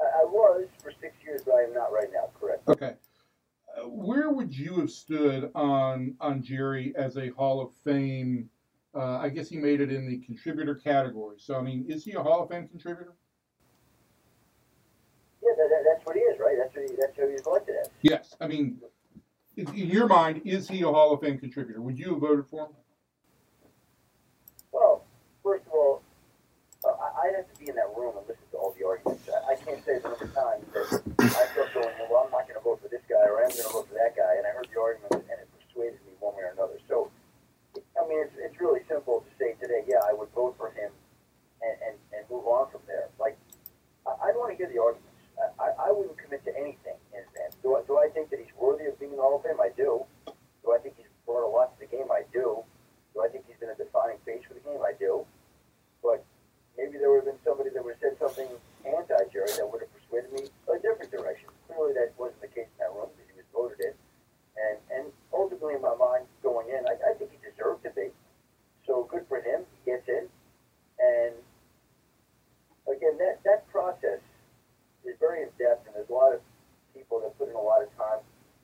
I, 0.00 0.22
I 0.22 0.24
was 0.24 0.66
for 0.82 0.92
six 1.00 1.14
years, 1.24 1.42
but 1.46 1.54
I 1.54 1.62
am 1.62 1.72
not 1.72 1.92
right 1.92 2.08
now. 2.12 2.30
Correct. 2.38 2.68
Okay. 2.68 2.94
Where 3.88 4.30
would 4.30 4.56
you 4.56 4.80
have 4.80 4.90
stood 4.90 5.50
on 5.54 6.14
on 6.20 6.42
Jerry 6.42 6.94
as 6.96 7.16
a 7.16 7.28
Hall 7.30 7.60
of 7.60 7.72
Fame? 7.84 8.48
Uh, 8.94 9.18
I 9.18 9.28
guess 9.28 9.48
he 9.48 9.56
made 9.56 9.80
it 9.80 9.92
in 9.92 10.08
the 10.08 10.18
contributor 10.18 10.74
category. 10.74 11.36
So 11.38 11.56
I 11.56 11.62
mean, 11.62 11.84
is 11.88 12.04
he 12.04 12.12
a 12.12 12.22
Hall 12.22 12.42
of 12.42 12.48
Fame 12.48 12.68
contributor? 12.68 13.14
Yeah, 15.42 15.52
that, 15.56 15.68
that, 15.70 15.84
that's 15.94 16.06
what 16.06 16.16
he 16.16 16.22
is, 16.22 16.40
right? 16.40 16.56
That's 16.58 16.74
what 16.74 16.90
he, 16.90 16.96
that's 17.00 17.16
who 17.16 17.30
he's 17.30 17.46
elected 17.46 17.76
as. 17.80 17.90
Yes. 18.02 18.34
I 18.40 18.48
mean, 18.48 18.78
in 19.56 19.68
your 19.74 20.06
mind, 20.06 20.42
is 20.44 20.68
he 20.68 20.82
a 20.82 20.86
Hall 20.86 21.12
of 21.14 21.20
Fame 21.20 21.38
contributor? 21.38 21.80
Would 21.80 21.98
you 21.98 22.10
have 22.10 22.20
voted 22.20 22.46
for 22.50 22.66
him? 22.66 22.72
Well, 24.72 25.04
first 25.42 25.66
of 25.66 25.72
all, 25.72 26.02
uh, 26.84 26.88
I, 26.88 27.28
I'd 27.28 27.36
have 27.36 27.52
to 27.52 27.58
be 27.60 27.68
in 27.68 27.76
that 27.76 27.88
room 27.96 28.16
and 28.18 28.26
listen 28.26 28.42
to 28.50 28.56
all 28.58 28.74
the 28.78 28.84
arguments. 28.84 29.28
I, 29.30 29.52
I 29.52 29.56
can't 29.56 29.84
say 29.84 29.98
the 29.98 30.08
number 30.08 30.24
of 30.24 30.34
times 30.34 30.64
that 30.72 31.02
I 31.20 31.46
felt 31.54 31.74
going, 31.74 31.94
well, 32.10 32.24
I'm 32.26 32.30
not 32.32 32.48
going 32.48 32.58
to 32.58 32.64
vote 32.64 32.80
for 32.82 32.88
this 32.88 33.02
guy 33.16 33.24
or 33.32 33.40
I'm 33.40 33.48
going 33.48 33.64
to 33.64 33.72
vote 33.72 33.88
for 33.88 33.96
that 33.96 34.12
guy, 34.16 34.36
and 34.36 34.44
I 34.46 34.52
heard 34.52 34.68
the 34.68 34.76
arguments 34.80 35.24
and 35.32 35.38
it 35.40 35.48
persuaded 35.56 36.00
me 36.04 36.12
one 36.20 36.36
way 36.36 36.44
or 36.44 36.52
another. 36.52 36.76
So, 36.88 37.08
I 37.96 38.04
mean, 38.08 38.20
it's, 38.20 38.36
it's 38.36 38.58
really 38.60 38.80
simple 38.88 39.24
to 39.24 39.30
say 39.40 39.56
today, 39.60 39.84
yeah, 39.88 40.04
I 40.04 40.12
would 40.12 40.28
vote 40.36 40.54
for 40.60 40.68
him 40.76 40.92
and, 41.64 41.76
and, 41.80 41.96
and 42.12 42.22
move 42.28 42.44
on 42.44 42.68
from 42.70 42.84
there. 42.86 43.08
Like, 43.18 43.36
I, 44.04 44.28
I 44.28 44.36
don't 44.36 44.40
want 44.44 44.52
to 44.52 44.58
hear 44.60 44.68
the 44.68 44.80
arguments. 44.80 45.16
I, 45.36 45.44
I, 45.60 45.68
I 45.88 45.90
wouldn't 45.92 46.16
commit 46.20 46.44
to 46.44 46.52
anything 46.56 46.96
in 47.12 47.20
advance. 47.24 47.56
Do 47.64 47.76
I, 47.76 47.80
do 47.88 47.96
I 48.00 48.08
think 48.12 48.28
that 48.32 48.40
he's 48.40 48.52
worthy 48.56 48.88
of 48.88 48.96
being 49.00 49.12
in 49.12 49.20
the 49.20 49.24
Hall 49.24 49.36
of 49.36 49.44
Fame? 49.44 49.60
I 49.60 49.72
do. 49.76 50.04
Do 50.64 50.72
I 50.72 50.78
think 50.80 50.96
he's 50.96 51.08
brought 51.24 51.44
a 51.44 51.52
lot 51.52 51.76
to 51.76 51.78
the 51.84 51.88
game? 51.88 52.08
I 52.12 52.24
do. 52.32 52.60
Do 53.12 53.16
I 53.24 53.28
think 53.28 53.44
he's 53.48 53.56
been 53.60 53.72
a 53.72 53.76
defining 53.76 54.20
face 54.24 54.44
for 54.48 54.56
the 54.56 54.64
game? 54.64 54.80
I 54.84 54.92
do. 54.96 55.24
But 56.00 56.24
maybe 56.76 56.96
there 56.96 57.12
would 57.12 57.24
have 57.24 57.30
been 57.32 57.42
somebody 57.44 57.68
that 57.76 57.84
would 57.84 57.96
have 58.00 58.04
said 58.04 58.16
something 58.20 58.48
anti-Jerry 58.88 59.52
that 59.60 59.66
would 59.68 59.84
have 59.84 59.92
persuaded 59.92 60.32
me 60.32 60.48
a 60.72 60.80
different 60.80 61.12
direction. 61.12 61.52
Clearly, 61.68 61.92
that 62.00 62.16
wasn't 62.16 62.40
the 62.40 62.48
case 62.52 62.68
in 62.72 62.78
that 62.80 62.92
room 62.96 63.12
because 63.12 63.28
he 63.28 63.36
was 63.36 63.48
voted 63.52 63.80
in. 63.84 63.94
And 64.56 64.76
and 64.88 65.04
ultimately, 65.36 65.76
in 65.76 65.84
my 65.84 65.92
mind, 66.00 66.24
going 66.40 66.72
in, 66.72 66.80
I, 66.88 66.96
I 66.96 67.12
think 67.20 67.28
he 67.32 67.38
deserved 67.44 67.84
to 67.84 67.92
be. 67.92 68.08
So 68.88 69.04
good 69.04 69.28
for 69.28 69.40
him. 69.44 69.68
He 69.84 69.90
gets 69.92 70.08
in. 70.08 70.24
And 70.96 71.34
again, 72.88 73.18
that 73.18 73.42
that 73.44 73.68
process 73.68 74.22
is 75.04 75.16
very 75.20 75.42
in 75.42 75.50
depth, 75.58 75.86
and 75.86 75.94
there's 75.96 76.10
a 76.10 76.14
lot 76.16 76.32
of 76.34 76.40
people 76.94 77.20
that 77.20 77.36
put 77.38 77.48
in 77.48 77.54
a 77.56 77.60
lot 77.60 77.82
of 77.82 77.90
time. 77.96 78.20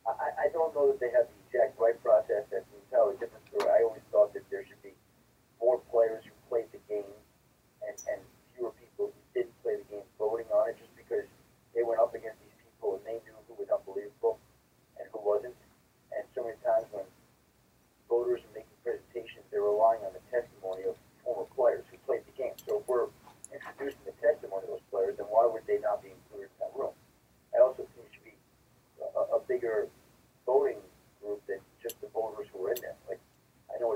I, 0.07 0.11
I- 0.11 0.37
I 0.43 0.47
don't 0.53 0.75
know 0.75 0.91
that 0.91 0.99
they 0.99 1.11
have 1.15 1.27
the 1.31 1.39
exact 1.47 1.79
right 1.79 1.95
process. 2.03 2.43
That's 2.51 2.67
an 2.67 2.79
entirely 2.91 3.15
different 3.23 3.47
story. 3.51 3.71
I 3.71 3.83
always 3.87 4.03
thought 4.11 4.35
that 4.35 4.43
there 4.51 4.65
should 4.67 4.81
be 4.83 4.91
more 5.63 5.79
players 5.93 6.25
who 6.27 6.35
played 6.51 6.67
the 6.75 6.83
game 6.91 7.07
and, 7.87 7.95
and 8.11 8.19
fewer 8.57 8.75
people 8.75 9.15
who 9.15 9.21
didn't 9.35 9.55
play 9.63 9.79
the 9.79 9.87
game 9.87 10.07
voting 10.19 10.51
on 10.51 10.67
it 10.71 10.77
just 10.83 10.91
because 10.99 11.23
they 11.77 11.87
went 11.87 12.03
up 12.03 12.11
against 12.19 12.43
these 12.43 12.59
people 12.67 12.99
and 12.99 13.03
they 13.07 13.23
knew 13.23 13.39
who 13.47 13.55
was 13.55 13.71
unbelievable 13.71 14.43
and 14.99 15.07
who 15.15 15.23
wasn't. 15.23 15.55
And 16.11 16.27
so 16.35 16.43
many 16.43 16.59
times 16.67 16.91
when 16.91 17.07
voters 18.11 18.43
are 18.43 18.53
making 18.59 18.75
presentations, 18.83 19.47
they're 19.55 19.63
relying 19.63 20.03
on 20.03 20.11
the 20.13 20.25
testimony 20.35 20.83
of 20.91 20.99
former 21.23 21.47
players 21.55 21.87
who 21.95 21.97
played 22.03 22.27
the 22.27 22.35
game. 22.35 22.59
So 22.67 22.83
if 22.83 22.85
we're 22.91 23.07
introducing 23.55 24.03
the 24.03 24.17
testimony 24.19 24.67
of 24.67 24.75
those 24.77 24.87
players, 24.91 25.15
then 25.15 25.31
why 25.31 25.47
would 25.47 25.63
they 25.71 25.79
not 25.79 26.03
be 26.03 26.11
included 26.11 26.51
in 26.51 26.59
that 26.67 26.75
room? 26.75 26.93
I 27.55 27.63
also 27.63 27.87
think 27.95 28.03
it 28.03 28.13
should 28.19 28.27
be 28.27 28.37
a, 29.01 29.39
a 29.39 29.41
bigger 29.47 29.87
voting 30.45 30.83
group 31.23 31.41
than 31.47 31.63
just 31.81 32.01
the 32.03 32.09
voters 32.11 32.51
who 32.53 32.59
were 32.61 32.73
in 32.75 32.81
there. 32.83 32.97
Like, 33.09 33.21
I 33.73 33.79
know 33.81 33.93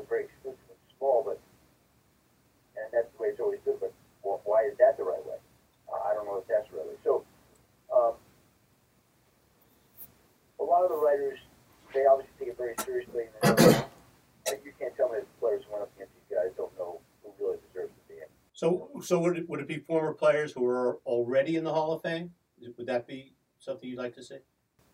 So, 19.03 19.19
would 19.21 19.39
it, 19.39 19.49
would 19.49 19.61
it 19.61 19.69
be 19.69 19.79
former 19.79 20.13
players 20.13 20.53
who 20.53 20.67
are 20.67 20.99
already 21.07 21.57
in 21.57 21.65
the 21.65 21.73
Hall 21.73 21.93
of 21.93 22.03
Fame? 22.03 22.31
Would 22.77 22.87
that 22.87 23.07
be 23.07 23.35
something 23.59 23.89
you'd 23.89 23.99
like 23.99 24.15
to 24.15 24.23
see? 24.23 24.39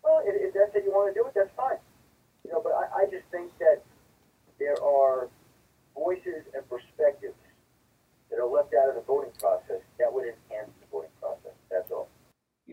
Well, 0.03 0.21
if, 0.25 0.53
that's 0.53 0.73
what 0.73 0.83
you 0.83 0.91
want 0.91 1.13
to 1.13 1.19
do 1.19 1.25
it, 1.27 1.33
that's 1.35 1.55
fine. 1.55 1.77
You 2.45 2.51
know, 2.51 2.61
but 2.61 2.73
I, 2.73 3.03
I 3.03 3.05
just 3.05 3.23
think 3.31 3.51
that 3.59 3.83
there 4.59 4.81
are 4.83 5.29
voices 5.95 6.43
and 6.53 6.67
perspectives 6.69 7.35
that 8.29 8.39
are 8.39 8.47
left 8.47 8.73
out 8.81 8.89
of 8.89 8.95
the 8.95 9.01
voting 9.01 9.31
process 9.39 9.81
that 9.99 10.11
would 10.11 10.25
enhance 10.25 10.71
the 10.81 10.87
voting 10.91 11.11
process. 11.21 11.53
That's 11.71 11.91
all. 11.91 12.09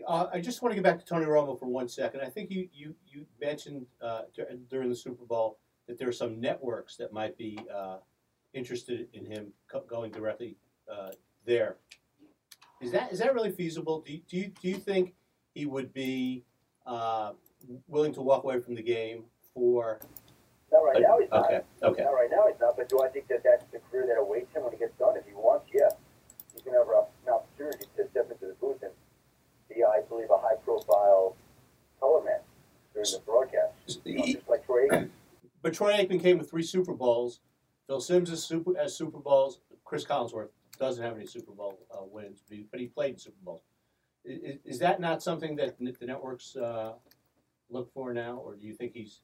Uh, 0.07 0.27
I 0.33 0.41
just 0.41 0.61
want 0.61 0.71
to 0.71 0.75
get 0.75 0.83
back 0.83 0.99
to 0.99 1.05
Tony 1.05 1.25
Romo 1.25 1.57
for 1.59 1.67
one 1.67 1.87
second. 1.87 2.21
I 2.21 2.29
think 2.29 2.49
you 2.49 2.67
you, 2.73 2.95
you 3.07 3.25
mentioned 3.39 3.85
uh, 4.01 4.21
dur- 4.35 4.47
during 4.69 4.89
the 4.89 4.95
Super 4.95 5.25
Bowl 5.25 5.59
that 5.87 5.99
there 5.99 6.07
are 6.07 6.13
some 6.13 6.39
networks 6.39 6.95
that 6.97 7.13
might 7.13 7.37
be 7.37 7.59
uh, 7.73 7.97
interested 8.53 9.07
in 9.13 9.25
him 9.25 9.53
co- 9.69 9.83
going 9.87 10.11
directly 10.11 10.57
there. 11.45 11.75
Is 12.81 12.91
that 12.91 13.11
is 13.11 13.19
that 13.19 13.33
really 13.33 13.51
feasible? 13.51 14.01
Do 14.01 14.13
you, 14.13 14.21
do 14.27 14.37
you, 14.37 14.51
do 14.61 14.67
you 14.67 14.75
think 14.75 15.13
he 15.53 15.65
would 15.65 15.93
be 15.93 16.43
uh, 16.85 17.33
willing 17.87 18.13
to 18.13 18.21
walk 18.21 18.43
away 18.43 18.59
from 18.59 18.75
the 18.75 18.81
game 18.81 19.25
for? 19.53 19.99
Not 20.71 20.79
right 20.79 21.01
now, 21.01 21.19
he's 21.19 21.29
not. 21.29 21.45
Okay, 21.45 21.61
okay. 21.83 22.03
Not 22.03 22.11
right 22.11 22.29
now, 22.31 22.47
he's 22.47 22.59
not. 22.59 22.77
But 22.77 22.89
do 22.89 23.01
I 23.01 23.09
think 23.09 23.27
that 23.27 23.43
that's 23.43 23.65
the 23.71 23.79
career 23.91 24.07
that 24.07 24.19
awaits 24.19 24.55
him 24.55 24.63
when 24.63 24.71
he 24.71 24.79
gets 24.79 24.97
done? 24.97 25.15
If 25.17 25.25
he 25.25 25.33
wants, 25.33 25.67
yeah, 25.73 25.89
he's 26.53 26.63
to 26.63 26.71
have 26.71 26.87
an 26.87 27.33
opportunity 27.33 27.85
to 27.97 28.07
step 28.09 28.31
into 28.31 28.47
the 28.47 28.55
booth 28.59 28.81
and 28.81 28.91
be, 29.69 29.83
I 29.83 30.01
believe, 30.07 30.29
a 30.31 30.37
high-profile 30.37 31.35
color 31.99 32.23
man 32.23 32.39
during 32.93 33.11
the 33.11 33.19
broadcast. 33.25 33.99
You 34.05 34.17
know, 34.17 34.25
just 34.25 34.49
like 34.49 34.65
Troy 34.65 34.87
Aikman. 34.87 35.09
But 35.61 35.73
Troy 35.73 35.93
Aikman 35.93 36.21
came 36.21 36.37
with 36.37 36.49
three 36.49 36.63
Super 36.63 36.93
Bowls. 36.93 37.41
Phil 37.85 37.99
Simms 37.99 38.29
has 38.29 38.43
super, 38.43 38.73
has 38.77 38.95
Super 38.95 39.19
Bowls. 39.19 39.59
Cris 39.83 40.05
Collinsworth 40.05 40.47
doesn't 40.79 41.03
have 41.03 41.15
any 41.15 41.25
Super 41.25 41.51
Bowl 41.51 41.79
uh, 41.93 42.03
wins, 42.03 42.41
but 42.47 42.57
he, 42.57 42.65
but 42.71 42.79
he 42.79 42.87
played 42.87 43.13
in 43.13 43.19
Super 43.19 43.37
Bowls. 43.43 43.61
Is, 44.25 44.57
is 44.65 44.79
that 44.79 44.99
not 44.99 45.21
something 45.23 45.55
that 45.57 45.77
the 45.79 46.05
networks 46.05 46.55
uh, 46.55 46.93
look 47.69 47.91
for 47.93 48.13
now, 48.13 48.37
or 48.37 48.55
do 48.55 48.65
you 48.67 48.73
think 48.73 48.93
he's 48.93 49.21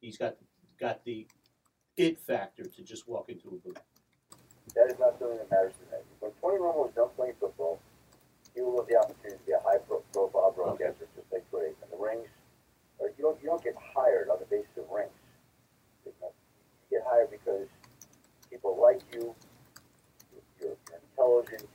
he's 0.00 0.18
got 0.18 0.36
got 0.78 1.04
the 1.04 1.26
it 1.96 2.18
factor 2.18 2.64
to 2.64 2.82
just 2.82 3.08
walk 3.08 3.28
into 3.28 3.48
a 3.48 3.52
booth? 3.66 3.80
That 4.74 4.90
is 4.90 4.98
not 4.98 5.18
something 5.18 5.38
that 5.38 5.50
matters 5.50 5.72
to 5.74 5.96
me. 5.96 6.02
When 6.20 6.32
Tony 6.40 6.58
Romo 6.58 6.88
is 6.88 6.94
done 6.94 7.08
playing 7.16 7.34
football, 7.40 7.78
he 8.54 8.60
will 8.62 8.76
have 8.78 8.88
the 8.88 8.96
opportunity 8.96 9.38
to 9.38 9.46
be 9.46 9.52
a 9.52 9.60
high-profile 9.60 10.52
broadcaster, 10.56 11.06
just 11.14 11.32
like 11.32 11.48
Troy 11.50 11.68
Aikman. 11.68 11.90
The 11.90 11.96
rings, 12.02 12.28
or 12.98 13.08
you 13.16 13.22
don't 13.24 13.40
you 13.42 13.48
don't 13.48 13.62
get 13.62 13.74
hired 13.94 14.28
on 14.30 14.38
the 14.40 14.46
basis 14.46 14.70
of 14.76 14.84
rings. 14.90 15.12
You 16.04 16.12
know, 16.20 16.32
you 16.90 16.98
get 16.98 17.06
hired 17.08 17.30
because 17.30 17.66
people 18.50 18.78
like 18.80 19.00
you. 19.12 19.34
You're, 20.60 20.70
you're 20.90 20.98
intelligent. 21.12 21.68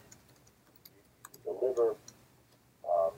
You, 0.93 1.01
you 1.45 1.53
deliver. 1.59 1.95
Um, 2.89 3.11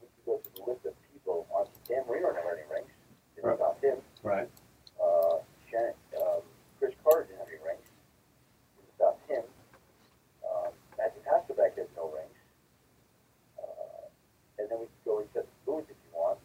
we 0.00 0.06
could 0.06 0.24
go 0.24 0.38
through 0.38 0.64
the 0.64 0.70
list 0.70 0.86
of 0.86 0.94
people. 1.12 1.46
On 1.52 1.66
Dan 1.88 2.04
Marino 2.08 2.30
never 2.32 2.48
had 2.48 2.58
any 2.62 2.68
rings. 2.72 2.90
Didn't 3.34 3.50
Right. 3.50 3.58
stop 3.58 3.82
him. 3.82 3.96
Right. 4.22 4.48
Uh, 5.02 5.38
Shannon, 5.70 5.94
um, 6.22 6.40
Cris 6.78 6.94
Carter 7.02 7.26
didn't 7.26 7.40
have 7.40 7.48
any 7.48 7.58
rings. 7.66 7.84
Didn't 8.78 8.94
stop 8.96 9.18
him. 9.28 9.42
Um, 10.46 10.70
Matthew 10.96 11.20
Hasselbeck 11.26 11.76
has 11.76 11.88
no 11.96 12.08
rings. 12.14 12.38
Uh, 13.58 14.06
and 14.62 14.70
then 14.70 14.78
we 14.78 14.86
could 14.86 15.04
go 15.04 15.18
into 15.20 15.42
the 15.42 15.44
booth 15.66 15.84
if 15.90 15.96
you 16.06 16.12
want. 16.14 16.38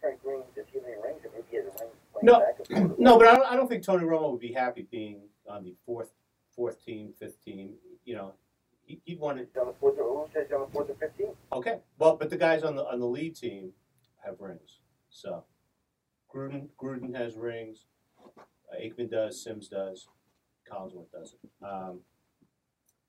Trent 0.00 0.18
Green, 0.24 0.42
does 0.56 0.64
he 0.72 0.78
have 0.80 0.88
any 0.88 0.96
rings? 1.04 1.20
Or 1.24 1.30
maybe 1.30 1.46
he 1.50 1.56
has 1.60 1.66
a 1.66 1.74
ring 1.78 1.92
playing 2.16 2.24
No, 2.26 2.40
backup 2.40 2.66
quarterback. 2.66 2.91
No, 3.02 3.18
but 3.18 3.26
I 3.26 3.34
don't, 3.34 3.52
I 3.52 3.56
don't 3.56 3.68
think 3.68 3.84
Tony 3.84 4.04
Romo 4.04 4.30
would 4.30 4.40
be 4.40 4.52
happy 4.52 4.86
being 4.90 5.22
on 5.48 5.64
the 5.64 5.74
fourth 5.84 6.12
fourth 6.54 6.84
team, 6.84 7.12
fifth 7.18 7.42
team. 7.44 7.74
You 8.04 8.14
know, 8.14 8.34
he, 8.84 9.00
he'd 9.04 9.18
want 9.18 9.38
to 9.38 9.44
He's 9.44 9.56
on 9.56 9.66
the 9.66 9.72
fourth 9.80 9.98
or 9.98 10.04
who 10.04 10.32
says 10.32 10.46
he's 10.48 10.54
on 10.54 10.60
the 10.60 10.72
fourth 10.72 10.90
or 10.90 10.94
fifteenth? 10.94 11.36
Okay. 11.52 11.78
Well, 11.98 12.16
but 12.16 12.30
the 12.30 12.36
guys 12.36 12.62
on 12.62 12.76
the 12.76 12.84
on 12.86 13.00
the 13.00 13.06
lead 13.06 13.34
team 13.34 13.72
have 14.24 14.36
rings. 14.40 14.78
So 15.10 15.44
Gruden 16.32 16.68
Gruden 16.80 17.14
has 17.16 17.36
rings. 17.36 17.86
Uh, 18.24 18.76
Aikman 18.80 19.10
does. 19.10 19.42
Simms 19.42 19.68
does. 19.68 20.08
Collinsworth 20.70 21.10
doesn't. 21.12 21.40
Um, 21.60 22.00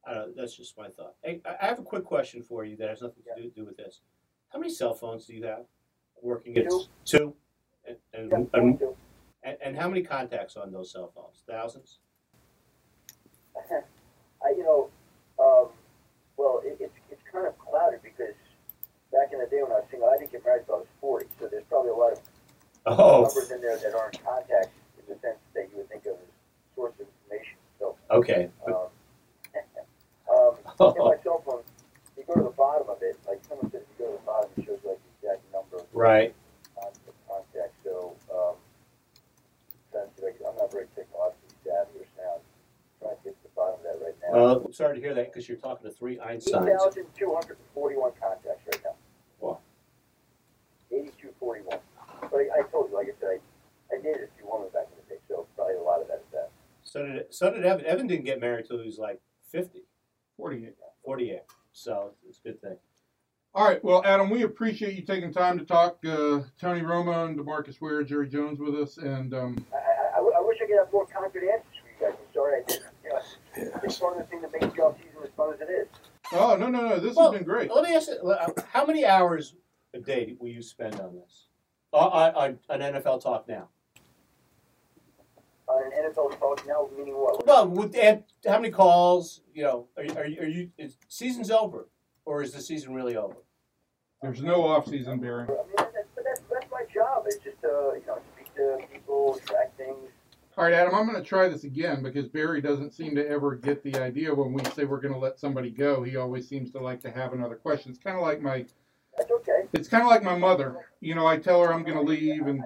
I 0.06 0.14
don't 0.16 0.30
know, 0.30 0.34
that's 0.36 0.58
just 0.58 0.76
my 0.78 0.90
thought. 0.90 1.14
Hey, 1.24 1.40
I 1.46 1.56
I 1.62 1.66
have 1.68 1.80
a 1.80 1.84
quick 1.84 2.04
question 2.04 2.42
for 2.42 2.66
you 2.66 2.76
that 2.78 2.90
has 2.90 3.02
nothing 3.02 3.24
to 3.36 3.42
do, 3.44 3.50
do 3.56 3.66
with 3.66 3.78
this. 3.78 4.02
How 4.52 4.60
many 4.60 4.74
cell 4.74 4.96
phones 4.96 5.26
do 5.26 5.34
you 5.36 5.46
have 5.46 5.66
working 6.22 6.58
at 6.58 6.70
Two. 6.70 6.84
two? 7.06 7.36
And, 7.88 7.98
and, 8.14 8.32
Yeah, 8.32 8.60
and, 8.60 8.80
two. 8.80 8.96
And, 9.44 9.58
and 9.64 9.78
how 9.78 9.88
many 9.90 10.02
contacts 10.02 10.56
on 10.58 10.72
those 10.72 10.92
cell 10.92 11.12
phones? 11.16 11.44
Thousands? 11.48 12.00
I, 14.46 14.50
you 14.58 14.64
know, 14.64 14.90
um, 15.40 15.68
well, 16.38 16.62
it, 16.66 16.78
it's 16.80 16.94
it's 17.12 17.22
kind 17.32 17.48
of 17.48 17.58
clouded 17.58 18.02
because 18.04 18.34
back 19.12 19.32
in 19.32 19.40
the 19.40 19.46
day 19.46 19.62
when 19.64 19.72
I 19.72 19.76
was 19.76 19.86
single, 19.92 20.10
I 20.10 20.18
didn't 20.18 20.32
get 20.32 20.44
married 20.46 20.62
until 20.62 20.76
I 20.76 20.80
was 20.80 20.88
forty. 21.00 21.28
So 21.40 21.48
there's 21.48 21.64
probably 21.70 21.92
a 21.92 21.96
lot 21.96 22.14
of 22.14 22.20
Oh, 22.86 23.22
numbers 23.24 23.50
in 23.52 23.62
there 23.62 23.78
that 23.78 23.94
aren't 23.96 24.22
contacts 24.26 24.76
in 25.00 25.06
the 25.08 25.18
sense 25.22 25.38
that 25.56 25.70
you 25.72 25.78
would 25.78 25.88
think 25.88 26.06
of 26.06 26.14
as 26.20 26.28
source 26.76 26.92
of 27.00 27.08
information. 27.08 27.56
So, 27.80 27.96
okay. 28.12 28.50
um, 28.68 28.74
um, 30.30 30.56
in 30.98 31.04
my 31.06 31.16
cell 31.24 31.42
phone, 31.46 31.62
you 32.18 32.24
go 32.28 32.34
to 32.36 32.44
the 32.44 32.50
bottom 32.50 32.90
of 32.90 32.98
it, 33.02 33.18
like 33.26 33.40
someone 33.48 33.72
said, 33.72 33.84
you 33.98 34.06
go 34.06 34.12
to 34.12 34.18
the 34.20 34.26
bottom, 34.26 34.50
it 34.58 34.66
shows 34.66 34.80
like 34.84 35.00
the 35.00 35.28
exact 35.30 35.42
number 35.54 35.86
Right. 35.94 36.36
contact- 36.76 37.16
contacts. 37.30 37.78
So, 37.86 38.18
um, 38.36 38.56
trying 40.24 40.34
to 40.34 40.36
see 40.36 40.36
if 40.36 40.36
I 40.36 40.38
can- 40.38 40.48
I'm 40.48 40.56
not 40.58 40.72
very 40.72 40.88
technologically 40.96 41.56
savvy 41.64 42.00
or 42.00 42.06
sound. 42.18 42.42
Trying 43.00 43.18
to 43.18 43.24
get 43.24 43.36
to 43.38 43.44
the 43.44 43.50
bottom 43.56 43.76
of 43.80 43.84
that 43.84 44.06
right 44.06 44.16
now. 44.24 44.32
Well, 44.34 44.64
I'm 44.66 44.74
sorry 44.74 44.96
to 44.96 45.02
hear 45.02 45.14
that 45.14 45.32
because 45.34 45.48
you're 45.50 45.58
talking 45.58 45.90
to 45.90 45.96
three 45.96 46.18
Einsteins. 46.18 46.66
thousand 46.78 47.06
two 47.16 47.34
hundred 47.34 47.58
and 47.60 47.68
forty-one 47.74 48.12
contacts 48.20 48.66
right 48.68 48.82
now. 48.84 48.96
Wow. 49.40 49.60
Eighty-two 50.92 51.30
forty-one. 51.40 51.80
But 52.22 52.34
I, 52.34 52.60
I 52.60 52.62
told 52.72 52.90
you, 52.90 52.96
like 52.96 53.08
I 53.08 53.20
said, 53.20 53.40
I, 53.92 53.96
I 53.96 54.02
dated 54.02 54.24
a 54.24 54.28
few 54.38 54.48
women 54.50 54.70
back 54.74 54.88
in 54.92 54.98
the 55.04 55.16
day, 55.16 55.22
so 55.28 55.48
probably 55.56 55.76
a 55.76 55.82
lot 55.82 56.02
of 56.02 56.08
that 56.08 56.18
is 56.26 56.32
that. 56.32 56.50
So 56.84 57.06
did 57.06 57.26
so 57.34 57.52
did 57.52 57.66
Evan. 57.66 57.86
Evan 57.86 58.08
didn't 58.08 58.26
get 58.26 58.40
married 58.40 58.66
till 58.68 58.80
he 58.80 58.86
was 58.86 58.98
like 58.98 59.20
50, 59.52 59.82
Forty-eight. 60.38 60.76
48. 61.04 61.42
So 61.74 62.12
it's 62.28 62.40
a 62.40 62.44
good 62.48 62.62
thing. 62.62 62.78
All 63.56 63.68
right. 63.68 63.84
Well, 63.84 64.02
Adam, 64.06 64.30
we 64.30 64.44
appreciate 64.44 64.96
you 64.96 65.02
taking 65.04 65.34
time 65.34 65.60
to 65.60 65.66
talk 65.66 65.98
uh, 66.06 66.42
Tony 66.60 66.82
Romo 66.82 67.28
and 67.28 67.38
DeMarcus 67.38 67.82
Ware, 67.82 68.04
Jerry 68.04 68.28
Jones 68.30 68.60
with 68.60 68.74
us, 68.76 68.98
and 68.98 69.34
um, 69.34 69.66
I 69.74 69.78
wish 70.54 70.62
I 70.62 70.68
could 70.68 70.78
have 70.78 70.92
more 70.94 71.06
concrete 71.08 71.50
answers 71.50 71.74
for 71.82 72.06
you 72.06 72.12
guys. 72.12 72.18
I'm 72.20 72.34
sorry 72.34 72.62
I 72.62 72.64
didn't. 72.68 72.86
You 73.04 73.10
know, 73.66 73.80
it's 73.84 74.00
one 74.00 74.14
of 74.14 74.20
the 74.20 74.26
things 74.26 74.42
that 74.44 74.52
makes 74.52 74.66
the 74.76 74.82
offseason 74.82 75.24
as 75.24 75.30
fun 75.36 75.54
as 75.54 75.62
it 75.62 75.72
is. 75.72 75.88
oh 76.34 76.56
no, 76.56 76.68
no, 76.70 76.88
no, 76.88 77.00
this 77.00 77.16
Well, 77.16 77.32
has 77.32 77.40
been 77.40 77.48
great. 77.48 77.74
Let 77.74 77.84
me 77.90 77.96
ask 77.96 78.08
you: 78.10 78.30
uh, 78.30 78.50
How 78.72 78.86
many 78.86 79.06
hours 79.06 79.56
a 79.94 80.00
day 80.00 80.36
will 80.40 80.50
you 80.50 80.62
spend 80.62 80.96
on 81.00 81.16
this? 81.16 81.48
On, 81.92 82.10
on, 82.36 82.60
on 82.70 82.80
NFL 82.80 83.22
talk 83.22 83.48
now? 83.48 83.70
On 85.68 85.84
an 85.86 85.92
NFL 86.12 86.38
talk 86.40 86.64
now, 86.68 86.88
meaning 86.98 87.14
what? 87.16 87.46
Well, 87.46 87.68
with 87.70 87.96
and 87.98 88.24
how 88.46 88.60
many 88.60 88.70
calls? 88.72 89.42
You 89.54 89.64
know, 89.64 89.88
are, 89.98 90.04
you- 90.04 90.16
are, 90.16 90.26
you- 90.26 90.42
are 90.42 90.48
you? 90.48 90.70
Is 90.78 90.98
season's 91.08 91.52
over, 91.52 91.88
or 92.26 92.42
is 92.42 92.52
the 92.52 92.62
season 92.62 92.94
really 92.94 93.16
over? 93.16 93.36
There's 94.22 94.42
no 94.42 94.64
off 94.66 94.88
season, 94.88 95.20
Barry. 95.20 95.44
I 95.44 95.48
mean, 95.48 95.56
that's, 95.76 96.08
but 96.16 96.24
that's, 96.24 96.42
that's 96.50 96.72
my 96.72 96.84
job. 96.94 97.24
It's 97.28 97.44
just 97.44 97.60
to, 97.62 97.92
you 98.00 98.04
know, 98.08 98.20
speak 98.34 98.56
to 98.56 98.78
people, 98.92 99.38
track 99.46 99.76
things. 99.76 100.10
All 100.56 100.66
right, 100.66 100.74
Adam, 100.74 100.94
I'm 100.94 101.08
going 101.08 101.22
to 101.22 101.28
try 101.28 101.48
this 101.48 101.64
again 101.64 102.04
because 102.04 102.28
Barry 102.28 102.62
doesn't 102.62 102.94
seem 102.94 103.16
to 103.16 103.28
ever 103.28 103.56
get 103.56 103.84
the 103.84 103.96
idea 103.96 104.34
when 104.34 104.54
we 104.54 104.64
say 104.66 104.86
we're 104.86 105.02
going 105.02 105.14
to 105.14 105.20
let 105.20 105.40
somebody 105.40 105.72
go. 105.72 106.04
He 106.04 106.16
always 106.16 106.48
seems 106.48 106.70
to 106.72 106.80
like 106.80 107.02
to 107.02 107.12
have 107.12 107.34
another 107.34 107.56
question. 107.56 107.92
It's 107.92 108.00
kind 108.00 108.16
of 108.16 108.22
like 108.22 108.40
my, 108.40 108.64
That's 109.18 109.32
okay. 109.32 109.64
it's 109.74 109.88
kind 109.88 110.04
of 110.04 110.10
like 110.10 110.22
my 110.22 110.38
mother. 110.38 110.76
You 111.02 111.16
know, 111.16 111.26
I 111.26 111.38
tell 111.38 111.60
her 111.64 111.74
I'm 111.74 111.84
going 111.84 111.98
to 111.98 112.04
leave, 112.04 112.46
and 112.46 112.64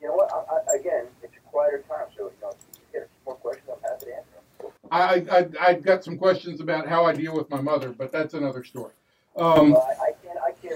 You 0.00 0.08
know 0.08 0.14
what? 0.14 0.28
I, 0.32 0.72
I, 0.72 0.76
again, 0.80 1.06
it's 1.22 1.36
a 1.36 1.40
quieter 1.48 1.84
time, 1.88 2.06
so, 2.16 2.24
you 2.24 2.32
know, 2.42 2.48
if 2.50 2.56
you 2.74 2.80
get 2.92 3.02
a 3.02 3.06
few 3.06 3.08
more 3.26 3.36
questions, 3.36 3.68
I'm 3.72 3.80
happy 3.88 4.06
to 4.06 4.16
answer 4.16 4.30
them. 4.58 4.70
I, 4.90 5.36
I, 5.64 5.70
I've 5.70 5.82
got 5.84 6.02
some 6.02 6.18
questions 6.18 6.60
about 6.60 6.88
how 6.88 7.04
I 7.04 7.12
deal 7.12 7.36
with 7.36 7.48
my 7.48 7.60
mother, 7.60 7.90
but 7.90 8.10
that's 8.10 8.34
another 8.34 8.64
story. 8.64 8.92
Um, 9.36 9.74
Uh, 9.76 9.78
I, 9.78 10.14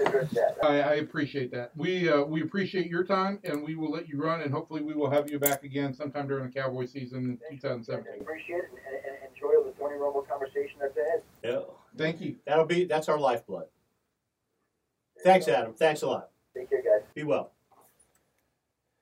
I 0.05 0.11
can't, 0.11 0.15
I 0.15 0.25
can't 0.25 0.31
address 0.31 0.57
that. 0.61 0.65
I, 0.65 0.81
I 0.81 0.93
appreciate 0.95 1.51
that. 1.51 1.71
We 1.75 2.09
uh, 2.09 2.23
we 2.23 2.41
appreciate 2.41 2.87
your 2.87 3.03
time, 3.03 3.39
and 3.43 3.63
we 3.63 3.75
will 3.75 3.91
let 3.91 4.07
you 4.07 4.21
run, 4.21 4.41
and 4.41 4.51
hopefully 4.51 4.81
we 4.81 4.93
will 4.93 5.09
have 5.09 5.29
you 5.29 5.39
back 5.39 5.63
again 5.63 5.93
sometime 5.93 6.27
during 6.27 6.45
the 6.45 6.51
Cowboy 6.51 6.85
season 6.85 7.25
in 7.25 7.39
I 7.51 7.55
2017. 7.55 8.21
appreciate 8.21 8.57
it 8.57 8.65
and, 8.69 8.95
and, 8.95 9.15
and 9.23 9.33
enjoy 9.33 9.63
the 9.63 9.73
Tony 9.77 9.95
Romo 9.95 10.27
conversation 10.27 10.79
that's 10.79 10.97
ahead. 10.97 11.21
Yeah. 11.43 11.59
Thank 11.97 12.21
you. 12.21 12.37
That'll 12.45 12.65
be 12.65 12.85
that's 12.85 13.09
our 13.09 13.19
lifeblood. 13.19 13.65
Thanks, 15.23 15.47
Adam. 15.47 15.73
Thanks 15.73 16.01
a 16.01 16.07
lot. 16.07 16.29
Take 16.55 16.69
care, 16.69 16.81
guys. 16.81 17.07
Be 17.13 17.23
well. 17.23 17.51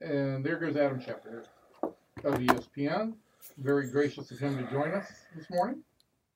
And 0.01 0.43
there 0.45 0.57
goes 0.57 0.75
Adam 0.75 0.99
Schefter 0.99 1.45
of 1.83 2.35
ESPN. 2.35 3.13
Very 3.57 3.89
gracious 3.89 4.29
of 4.31 4.39
him 4.39 4.57
to 4.57 4.71
join 4.71 4.91
us 4.91 5.07
this 5.35 5.49
morning 5.49 5.81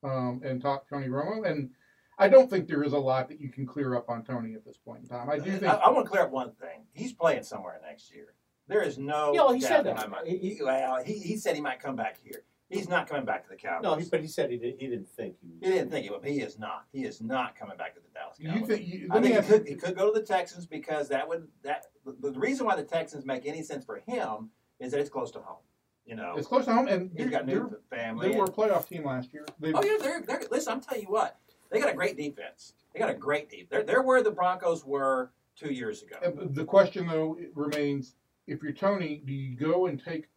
um, 0.02 0.40
and 0.44 0.60
talk 0.60 0.88
Tony 0.88 1.08
Romo. 1.08 1.48
And 1.48 1.70
I 2.18 2.28
don't 2.28 2.48
think 2.48 2.66
there 2.66 2.82
is 2.82 2.92
a 2.92 2.98
lot 2.98 3.28
that 3.28 3.40
you 3.40 3.50
can 3.50 3.66
clear 3.66 3.94
up 3.94 4.08
on 4.08 4.24
Tony 4.24 4.54
at 4.54 4.64
this 4.64 4.76
point 4.78 5.02
in 5.02 5.08
time. 5.08 5.28
I 5.28 5.38
do 5.38 5.50
think. 5.50 5.64
I, 5.64 5.76
I 5.76 5.90
want 5.90 6.06
to 6.06 6.10
clear 6.10 6.22
up 6.22 6.30
one 6.30 6.52
thing. 6.52 6.86
He's 6.92 7.12
playing 7.12 7.42
somewhere 7.42 7.78
next 7.86 8.14
year. 8.14 8.34
There 8.68 8.82
is 8.82 8.98
no. 8.98 9.32
Yeah, 9.34 9.40
well, 9.42 9.52
he 9.52 9.60
doubt 9.60 9.68
said 9.68 9.78
in 9.80 9.96
that. 9.96 10.10
my 10.10 10.16
mind. 10.16 10.28
He, 10.28 10.54
he, 10.54 10.62
well, 10.62 11.02
he, 11.04 11.14
he 11.14 11.36
said 11.36 11.54
he 11.54 11.60
might 11.60 11.80
come 11.80 11.94
back 11.94 12.16
here. 12.22 12.42
He's 12.68 12.88
not 12.88 13.08
coming 13.08 13.24
back 13.24 13.44
to 13.44 13.50
the 13.50 13.56
Cowboys. 13.56 13.84
No, 13.84 13.94
he, 13.94 14.04
but 14.10 14.20
he 14.20 14.26
said 14.26 14.50
he, 14.50 14.56
did, 14.56 14.74
he 14.80 14.88
didn't 14.88 15.08
think 15.08 15.36
he 15.40 15.64
He 15.64 15.72
didn't 15.72 15.90
think 15.90 16.04
he 16.04 16.10
would. 16.10 16.24
He 16.24 16.40
is 16.40 16.58
not. 16.58 16.86
He 16.92 17.04
is 17.04 17.20
not 17.20 17.54
coming 17.54 17.76
back 17.76 17.94
to 17.94 18.00
the 18.00 18.08
Dallas 18.12 18.38
Cowboys. 18.42 18.60
You 18.60 18.66
think? 18.66 18.88
You, 18.88 19.08
I 19.10 19.14
let 19.14 19.22
me 19.22 19.28
think 19.28 19.44
he 19.44 19.52
could, 19.52 19.68
he 19.68 19.74
could 19.76 19.96
go 19.96 20.12
to 20.12 20.18
the 20.18 20.26
Texans 20.26 20.66
because 20.66 21.08
that 21.10 21.28
would 21.28 21.46
that 21.62 21.86
the, 22.04 22.30
the 22.30 22.40
reason 22.40 22.66
why 22.66 22.74
the 22.74 22.82
Texans 22.82 23.24
make 23.24 23.46
any 23.46 23.62
sense 23.62 23.84
for 23.84 24.02
him 24.04 24.50
is 24.80 24.90
that 24.90 25.00
it's 25.00 25.10
close 25.10 25.30
to 25.32 25.38
home. 25.38 25.62
You 26.06 26.14
know, 26.14 26.34
It's 26.36 26.46
close 26.46 26.66
to 26.66 26.72
home, 26.72 26.86
and 26.86 27.10
he's 27.10 27.18
they're, 27.18 27.28
got 27.30 27.46
they're, 27.46 27.64
new 27.64 27.78
family. 27.90 28.30
they 28.30 28.38
were 28.38 28.44
a 28.44 28.48
playoff 28.48 28.88
team 28.88 29.04
last 29.04 29.32
year. 29.32 29.44
They, 29.58 29.72
oh 29.72 29.82
yeah, 29.82 29.96
they're, 30.00 30.22
they're 30.22 30.42
listen. 30.52 30.72
I'm 30.72 30.80
telling 30.80 31.02
you 31.02 31.10
what, 31.10 31.36
they 31.70 31.80
got 31.80 31.90
a 31.90 31.94
great 31.94 32.16
defense. 32.16 32.74
They 32.92 33.00
got 33.00 33.10
a 33.10 33.14
great 33.14 33.50
defense. 33.50 33.68
They're 33.70 33.82
they're 33.84 34.02
where 34.02 34.22
the 34.22 34.30
Broncos 34.30 34.84
were 34.84 35.30
two 35.56 35.72
years 35.72 36.02
ago. 36.02 36.16
and 36.22 36.54
The 36.54 36.64
question 36.64 37.06
though 37.06 37.36
remains: 37.54 38.14
If 38.46 38.62
you're 38.62 38.72
Tony, 38.72 39.22
do 39.24 39.32
you 39.32 39.56
go 39.56 39.86
and 39.86 40.02
take 40.02 40.28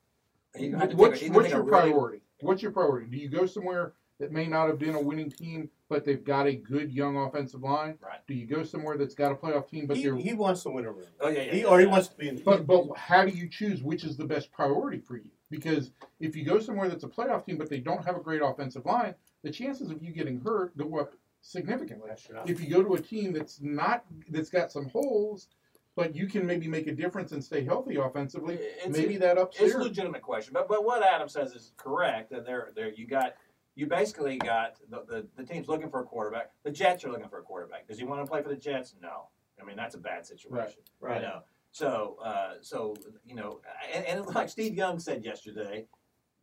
He's 0.56 0.72
gonna 0.72 0.82
have 0.82 0.90
to 0.92 0.96
what's, 0.96 1.20
take 1.20 1.30
a- 1.30 1.34
what's 1.34 1.46
take 1.48 1.54
a 1.54 1.58
your 1.58 1.66
really- 1.66 1.92
priority? 1.92 2.22
What's 2.42 2.62
your 2.62 2.72
priority? 2.72 3.08
Do 3.08 3.18
you 3.18 3.30
go 3.30 3.46
somewhere 3.46 3.94
that 4.20 4.32
may 4.32 4.48
not 4.48 4.68
have 4.68 4.80
been 4.80 4.96
a 4.96 5.02
winning 5.02 5.30
team, 5.30 5.70
but 5.90 6.06
they've 6.06 6.24
got 6.24 6.48
a 6.48 6.56
good 6.56 6.92
young 6.92 7.18
offensive 7.18 7.62
line? 7.62 7.98
Right. 8.02 8.20
Do 8.28 8.34
you 8.34 8.46
go 8.48 8.64
somewhere 8.64 8.98
that's 8.98 9.14
got 9.14 9.32
a 9.32 9.36
playoff 9.36 9.68
team, 9.70 9.86
but 9.88 9.98
he, 9.98 10.04
they're 10.04 10.16
he 10.16 10.34
wants 10.34 10.64
to 10.64 10.70
win 10.70 10.86
a 10.86 10.92
ring. 10.92 11.08
Oh 11.20 11.28
yeah, 11.30 11.42
yeah. 11.44 11.52
He 11.52 11.60
yeah, 11.62 11.68
or 11.68 11.80
he 11.80 11.86
wants 11.86 12.08
to 12.10 12.16
be 12.18 12.30
in. 12.30 12.38
But 12.44 12.66
but 12.66 12.98
how 12.98 13.26
do 13.26 13.32
you 13.32 13.48
choose 13.50 13.84
which 13.84 14.04
is 14.04 14.18
the 14.18 14.26
best 14.26 14.52
priority 14.52 15.00
for 15.00 15.18
you? 15.18 15.30
Because 15.52 15.92
if 16.20 16.36
you 16.36 16.44
go 16.46 16.60
somewhere 16.60 16.88
that's 16.90 17.04
a 17.04 17.08
playoff 17.08 17.46
team 17.46 17.58
but 17.58 17.70
they 17.70 17.80
don't 17.80 18.04
have 18.06 18.16
a 18.16 18.20
great 18.22 18.42
offensive 18.44 18.86
line, 18.86 19.16
the 19.44 19.52
chances 19.52 19.90
of 19.90 20.04
you 20.04 20.12
getting 20.12 20.40
hurt 20.42 20.78
go 20.78 21.00
up 21.00 21.14
significantly. 21.42 22.10
If 22.46 22.62
you 22.62 22.70
go 22.70 22.84
to 22.84 22.96
a 22.96 23.02
team 23.02 23.34
that's 23.34 23.62
not 23.62 24.06
that's 24.30 24.50
got 24.50 24.72
some 24.72 24.90
holes, 24.90 25.48
but 25.96 26.16
you 26.16 26.28
can 26.28 26.46
maybe 26.46 26.68
make 26.68 26.88
a 26.88 26.92
difference 26.94 27.32
and 27.32 27.44
stay 27.44 27.64
healthy 27.64 27.96
offensively, 27.96 28.56
It's- 28.56 28.90
maybe 28.90 29.18
that 29.18 29.38
ups 29.38 29.58
It's 29.60 29.76
a 29.76 29.80
legitimate 29.80 30.22
question, 30.22 30.54
but 30.54 30.68
but 30.68 30.84
what 30.84 31.04
Adam 31.04 31.30
says 31.30 31.54
is 31.54 31.74
correct. 31.78 32.32
That 32.32 32.46
there 32.46 32.70
there 32.76 32.90
you 32.90 33.08
got 33.08 33.36
you 33.76 33.88
basically 33.88 34.38
got 34.38 34.76
the, 34.90 35.04
the 35.08 35.28
the 35.38 35.44
team's 35.44 35.68
looking 35.68 35.90
for 35.90 36.02
a 36.02 36.06
quarterback. 36.06 36.52
The 36.64 36.72
Jets 36.72 37.06
are 37.06 37.12
looking 37.12 37.30
for 37.30 37.40
a 37.40 37.44
quarterback. 37.44 37.88
Does 37.88 37.98
he 37.98 38.04
want 38.04 38.24
to 38.26 38.30
play 38.30 38.42
for 38.42 38.50
the 38.50 38.56
Jets? 38.56 38.96
No. 39.02 39.30
I 39.62 39.66
mean 39.66 39.78
that's 39.78 39.96
a 39.96 40.00
bad 40.00 40.26
situation. 40.26 40.82
Right. 41.00 41.22
You 41.22 41.28
know. 41.28 41.42
So 41.72 42.18
uh, 42.24 42.54
so 42.62 42.96
you 43.26 43.36
know, 43.36 43.62
and, 43.94 44.06
and 44.06 44.26
like 44.28 44.50
Steve 44.50 44.76
Young 44.76 45.00
said 45.00 45.24
yesterday, 45.24 45.86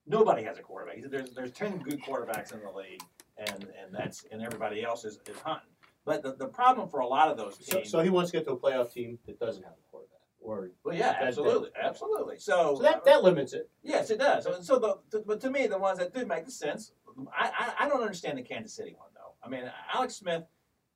nobody 0.07 0.43
has 0.45 0.59
a 0.59 0.63
quarterback. 0.63 0.99
There's 1.11 1.31
there's 1.31 1.53
ten 1.53 1.79
good 1.79 2.03
quarterbacks 2.03 2.53
in 2.53 2.61
the 2.61 2.71
league, 2.71 3.03
and 3.39 3.65
and 3.65 3.93
that's 3.93 4.25
and 4.31 4.43
everybody 4.43 4.85
else 4.85 5.05
is, 5.05 5.19
is 5.29 5.39
hunting. 5.39 5.69
But 6.05 6.23
the, 6.23 6.35
the 6.35 6.47
problem 6.47 6.89
for 6.89 7.01
a 7.01 7.07
lot 7.07 7.29
of 7.29 7.37
those 7.37 7.59
teams. 7.59 7.91
so 7.91 8.01
he 8.01 8.11
wants 8.11 8.31
to 8.31 8.37
get 8.37 8.47
to 8.47 8.53
a 8.53 8.57
playoff 8.57 8.93
team 8.93 9.19
that 9.27 9.41
doesn't 9.41 9.65
have 9.65 9.73
a 9.73 9.91
quarterback. 9.91 10.21
Or 10.41 10.71
well, 10.85 10.95
yeah, 10.95 11.13
that- 11.13 11.23
absolutely, 11.23 11.71
absolutely. 11.83 12.39
So, 12.39 12.77
so 12.77 12.83
that 12.83 13.05
that 13.05 13.25
limits 13.25 13.53
it. 13.53 13.69
Yes, 13.83 14.11
it 14.11 14.19
does. 14.21 14.45
So, 14.45 14.61
so 14.63 14.79
the, 14.79 14.99
the, 15.11 15.25
but 15.27 15.41
to 15.41 15.51
me, 15.51 15.67
the 15.67 15.79
ones 15.79 15.99
that 15.99 16.15
do 16.15 16.25
make 16.25 16.49
sense, 16.49 16.93
I, 17.37 17.51
I, 17.59 17.85
I 17.85 17.89
don't 17.89 18.01
understand 18.03 18.39
the 18.39 18.43
Kansas 18.43 18.73
City 18.73 18.95
one 18.97 19.09
though. 19.15 19.35
I 19.43 19.49
mean, 19.49 19.69
Alex 19.93 20.15
Smith 20.15 20.45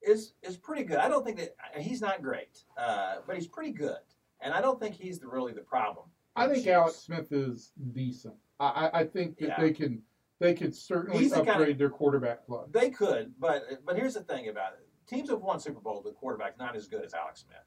is 0.03 0.35
is 0.42 0.57
pretty 0.57 0.85
good. 0.85 0.99
I 0.99 1.09
don't 1.09 1.25
think 1.27 1.38
that 1.38 1.57
he's 1.77 2.01
not 2.01 2.23
great, 2.23 2.62
uh, 2.79 3.16
but 3.27 3.35
he's 3.35 3.49
pretty 3.49 3.73
good, 3.73 3.99
and 4.40 4.55
I 4.55 4.61
don't 4.61 4.79
think 4.79 4.94
he's 4.94 5.18
the, 5.18 5.27
really 5.27 5.53
the 5.53 5.62
problem. 5.62 6.07
I 6.37 6.44
think 6.46 6.59
Chiefs. 6.59 6.68
Alex 6.68 6.96
Smith 6.96 7.33
is 7.33 7.73
decent. 7.92 8.35
I, 8.61 8.66
I, 8.66 9.01
I 9.01 9.05
think 9.05 9.38
that 9.38 9.49
Yeah. 9.49 9.61
they 9.61 9.73
can 9.73 10.03
they 10.38 10.55
could 10.55 10.75
certainly 10.75 11.27
the 11.29 11.37
upgrade 11.40 11.57
kind 11.57 11.70
of- 11.70 11.79
their 11.79 11.90
quarterback 11.90 12.46
play. 12.46 12.61
They 12.70 12.90
could, 12.90 13.33
but 13.38 13.64
but 13.85 13.96
here's 13.96 14.14
the 14.14 14.23
thing 14.23 14.49
about 14.49 14.75
it: 14.75 14.87
teams 15.07 15.29
have 15.31 15.40
won 15.40 15.59
Super 15.59 15.81
Bowls 15.81 16.05
with 16.05 16.14
quarterbacks 16.20 16.59
not 16.59 16.77
as 16.77 16.87
good 16.87 17.05
as 17.05 17.12
Alex 17.14 17.40
Smith. 17.46 17.59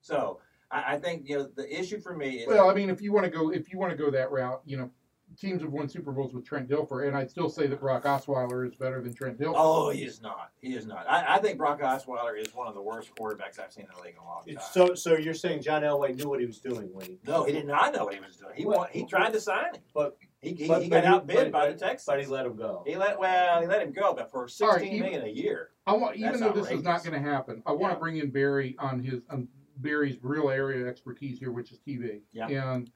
So 0.00 0.40
I, 0.70 0.94
I 0.94 0.98
think 0.98 1.28
you 1.28 1.38
know 1.38 1.48
the 1.54 1.68
issue 1.80 2.00
for 2.00 2.14
me 2.16 2.40
is 2.40 2.48
Well, 2.48 2.70
I 2.70 2.74
mean, 2.74 2.88
if 2.90 3.02
you 3.02 3.12
want 3.12 3.24
to 3.24 3.30
go 3.30 3.50
if 3.50 3.70
you 3.72 3.78
want 3.78 3.90
to 3.92 3.96
go 3.96 4.10
that 4.10 4.30
route, 4.30 4.62
you 4.64 4.76
know, 4.76 4.90
teams 5.36 5.62
have 5.62 5.70
won 5.72 5.88
Super 5.88 6.10
Bowls 6.12 6.32
with 6.34 6.44
Trent 6.44 6.68
Dilfer, 6.68 7.06
and 7.06 7.16
I'd 7.16 7.30
still 7.30 7.48
say 7.48 7.66
that 7.68 7.78
Brock 7.80 8.04
Osweiler 8.04 8.66
is 8.66 8.74
better 8.74 9.00
than 9.00 9.14
Trent 9.14 9.38
Dilfer. 9.38 9.54
oh, 9.56 9.90
he 9.90 10.02
is 10.04 10.20
not. 10.20 10.50
He 10.60 10.74
is 10.74 10.86
not. 10.86 11.06
I, 11.08 11.36
I 11.36 11.38
think 11.38 11.56
Brock 11.58 11.80
Osweiler 11.80 12.36
is 12.40 12.52
one 12.54 12.66
of 12.66 12.74
the 12.74 12.82
worst 12.82 13.14
quarterbacks 13.14 13.60
I've 13.60 13.72
seen 13.72 13.84
in 13.84 13.90
the 13.96 14.02
league 14.02 14.14
in 14.14 14.20
a 14.20 14.24
long 14.24 14.44
time. 14.44 14.56
So 14.72 14.94
so 14.94 15.16
you're 15.16 15.34
saying 15.34 15.62
John 15.62 15.82
Elway 15.82 16.16
knew 16.16 16.28
what 16.28 16.40
he 16.40 16.46
was 16.46 16.58
doing 16.58 16.92
when 16.92 17.06
he 17.06 17.18
No, 17.26 17.44
he 17.44 17.52
did 17.52 17.66
not 17.66 17.94
know 17.94 18.04
what 18.06 18.14
he 18.14 18.20
was 18.20 18.36
doing. 18.36 18.54
He 18.56 18.64
Well, 18.66 18.78
wa- 18.78 18.88
he 18.90 19.04
tried 19.04 19.32
to 19.34 19.40
sign 19.40 19.66
him, 19.74 19.82
but- 19.94 20.16
he, 20.40 20.54
he, 20.54 20.68
but- 20.68 20.82
he 20.82 20.88
got 20.88 21.04
outbid 21.04 21.36
but- 21.36 21.52
by 21.52 21.68
the 21.70 21.78
Texans. 21.78 22.04
But 22.06 22.20
he 22.20 22.26
let 22.26 22.46
him 22.46 22.56
go. 22.56 22.82
He 22.86 22.96
let 22.96 23.18
well, 23.18 23.60
he 23.60 23.66
let 23.66 23.82
him 23.82 23.92
go, 23.92 24.14
but 24.14 24.30
for 24.30 24.38
All 24.38 24.42
right, 24.44 24.50
sixteen 24.50 24.92
even- 24.94 25.02
million 25.10 25.24
a 25.24 25.28
year. 25.30 25.70
I 25.86 25.92
want, 25.94 26.16
even 26.16 26.28
That's 26.32 26.40
though 26.42 26.52
this 26.52 26.70
is 26.70 26.82
not 26.82 27.02
going 27.02 27.14
to 27.20 27.30
happen, 27.30 27.62
I 27.66 27.72
want 27.72 27.92
Yeah. 27.92 27.94
to 27.94 28.00
bring 28.00 28.16
in 28.18 28.30
Barry 28.30 28.76
on 28.78 29.00
his 29.02 29.20
on 29.30 29.48
Barry's 29.78 30.18
real 30.22 30.50
area 30.50 30.82
of 30.82 30.86
expertise 30.88 31.38
here, 31.38 31.50
which 31.50 31.72
is 31.72 31.78
TV. 31.86 32.20
Yeah. 32.32 32.48
And 32.48 32.90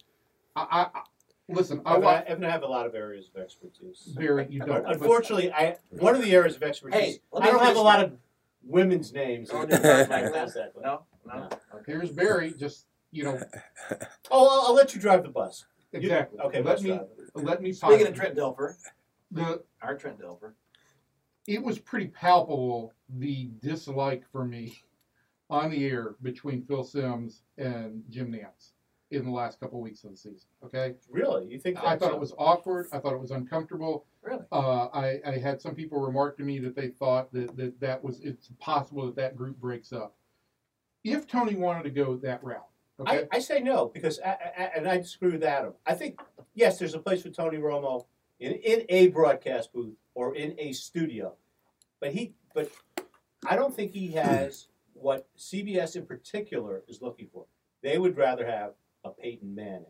I, 0.56 0.62
I, 0.94 0.98
I 0.98 1.02
listen, 1.48 1.80
I 1.86 1.92
Evan, 1.92 2.02
want 2.04 2.16
I, 2.26 2.30
Evan, 2.30 2.44
I 2.44 2.50
have 2.50 2.62
a 2.64 2.66
lot 2.66 2.86
of 2.86 2.94
areas 2.94 3.30
of 3.34 3.40
expertise. 3.40 4.12
Barry. 4.16 4.46
You 4.50 4.60
don't. 4.60 4.84
Unfortunately, 4.92 5.50
I 5.52 5.76
one 5.90 6.14
of 6.14 6.22
the 6.22 6.32
areas 6.34 6.56
of 6.56 6.62
expertise. 6.62 7.00
Hey, 7.00 7.18
I 7.40 7.46
don't 7.50 7.62
have 7.62 7.76
a 7.76 7.80
lot 7.80 8.04
of 8.04 8.12
women's 8.62 9.12
names. 9.12 9.48
Don't 9.48 9.70
do 9.70 9.76
it 9.82 9.82
like 9.82 10.08
that. 10.32 10.44
Exactly. 10.44 10.82
No, 10.84 11.04
no. 11.26 11.48
Here's 11.86 12.10
Barry. 12.12 12.52
Just 12.58 12.86
you 13.10 13.24
know, 13.24 13.40
Oh, 14.30 14.48
I'll, 14.48 14.66
I'll 14.68 14.74
let 14.74 14.94
you 14.94 15.00
drive 15.00 15.22
the 15.22 15.28
bus. 15.30 15.64
You- 15.92 16.00
exactly. 16.00 16.38
okay, 16.40 16.62
Let 16.62 16.80
me 16.82 16.88
driver. 16.90 17.06
let 17.34 17.62
me. 17.62 17.72
Talk. 17.72 17.90
Speaking 17.90 18.06
posit 18.06 18.08
of 18.08 18.14
Trent 18.14 18.36
Dilfer, 18.36 18.76
the 19.30 19.62
our 19.82 19.96
Trent 19.96 20.18
Dilfer. 20.18 20.52
it 21.46 21.62
was 21.62 21.78
pretty 21.78 22.08
palpable 22.08 22.92
the 23.18 23.50
dislike 23.60 24.24
for 24.32 24.44
me 24.44 24.78
on 25.50 25.70
the 25.70 25.84
air 25.86 26.14
between 26.22 26.62
Phil 26.64 26.82
Simms 26.84 27.42
and 27.58 28.02
Jim 28.08 28.32
Nantz 28.32 28.72
in 29.10 29.24
the 29.26 29.30
last 29.30 29.60
couple 29.60 29.78
weeks 29.82 30.02
of 30.04 30.10
the 30.12 30.16
season. 30.16 30.48
Okay, 30.64 30.94
Really? 31.10 31.46
You 31.46 31.58
think? 31.58 31.76
I 31.78 31.96
thought 31.98 32.08
so? 32.10 32.14
it 32.14 32.20
was 32.20 32.32
awkward. 32.38 32.86
I 32.92 32.98
thought 32.98 33.12
it 33.12 33.20
was 33.20 33.30
uncomfortable. 33.32 34.06
Really? 34.22 34.44
Uh, 34.50 34.86
I, 34.94 35.20
I 35.26 35.36
had 35.36 35.60
some 35.60 35.74
people 35.74 36.00
remark 36.00 36.38
to 36.38 36.42
me 36.44 36.58
that 36.60 36.74
they 36.74 36.88
thought 36.88 37.30
that, 37.34 37.54
that 37.58 37.78
that 37.80 38.02
was 38.02 38.20
it's 38.20 38.48
possible 38.60 39.04
that 39.04 39.16
that 39.16 39.36
group 39.36 39.58
breaks 39.58 39.92
up. 39.92 40.14
If 41.04 41.26
Tony 41.26 41.54
wanted 41.56 41.82
to 41.82 41.90
go 41.90 42.16
that 42.18 42.42
route, 42.42 42.64
okay, 43.00 43.26
I, 43.32 43.36
I 43.36 43.38
say 43.38 43.60
no 43.60 43.86
because, 43.86 44.20
I, 44.24 44.30
I, 44.30 44.70
and 44.76 44.88
I 44.88 44.98
disagree 44.98 45.32
with 45.32 45.44
Adam. 45.44 45.74
I 45.86 45.94
think 45.94 46.20
yes, 46.54 46.78
there's 46.78 46.94
a 46.94 46.98
place 46.98 47.22
for 47.22 47.30
Tony 47.30 47.58
Romo 47.58 48.06
in 48.40 48.52
in 48.52 48.84
a 48.88 49.08
broadcast 49.08 49.72
booth 49.72 49.96
or 50.14 50.34
in 50.34 50.54
a 50.58 50.72
studio, 50.72 51.34
but 52.00 52.12
he, 52.12 52.34
but 52.54 52.70
I 53.46 53.56
don't 53.56 53.74
think 53.74 53.92
he 53.92 54.12
has 54.12 54.68
what 54.94 55.28
CBS 55.38 55.96
in 55.96 56.06
particular 56.06 56.82
is 56.88 57.02
looking 57.02 57.28
for. 57.32 57.46
They 57.82 57.98
would 57.98 58.16
rather 58.16 58.46
have 58.46 58.72
a 59.04 59.10
Peyton 59.10 59.54
Manning, 59.54 59.86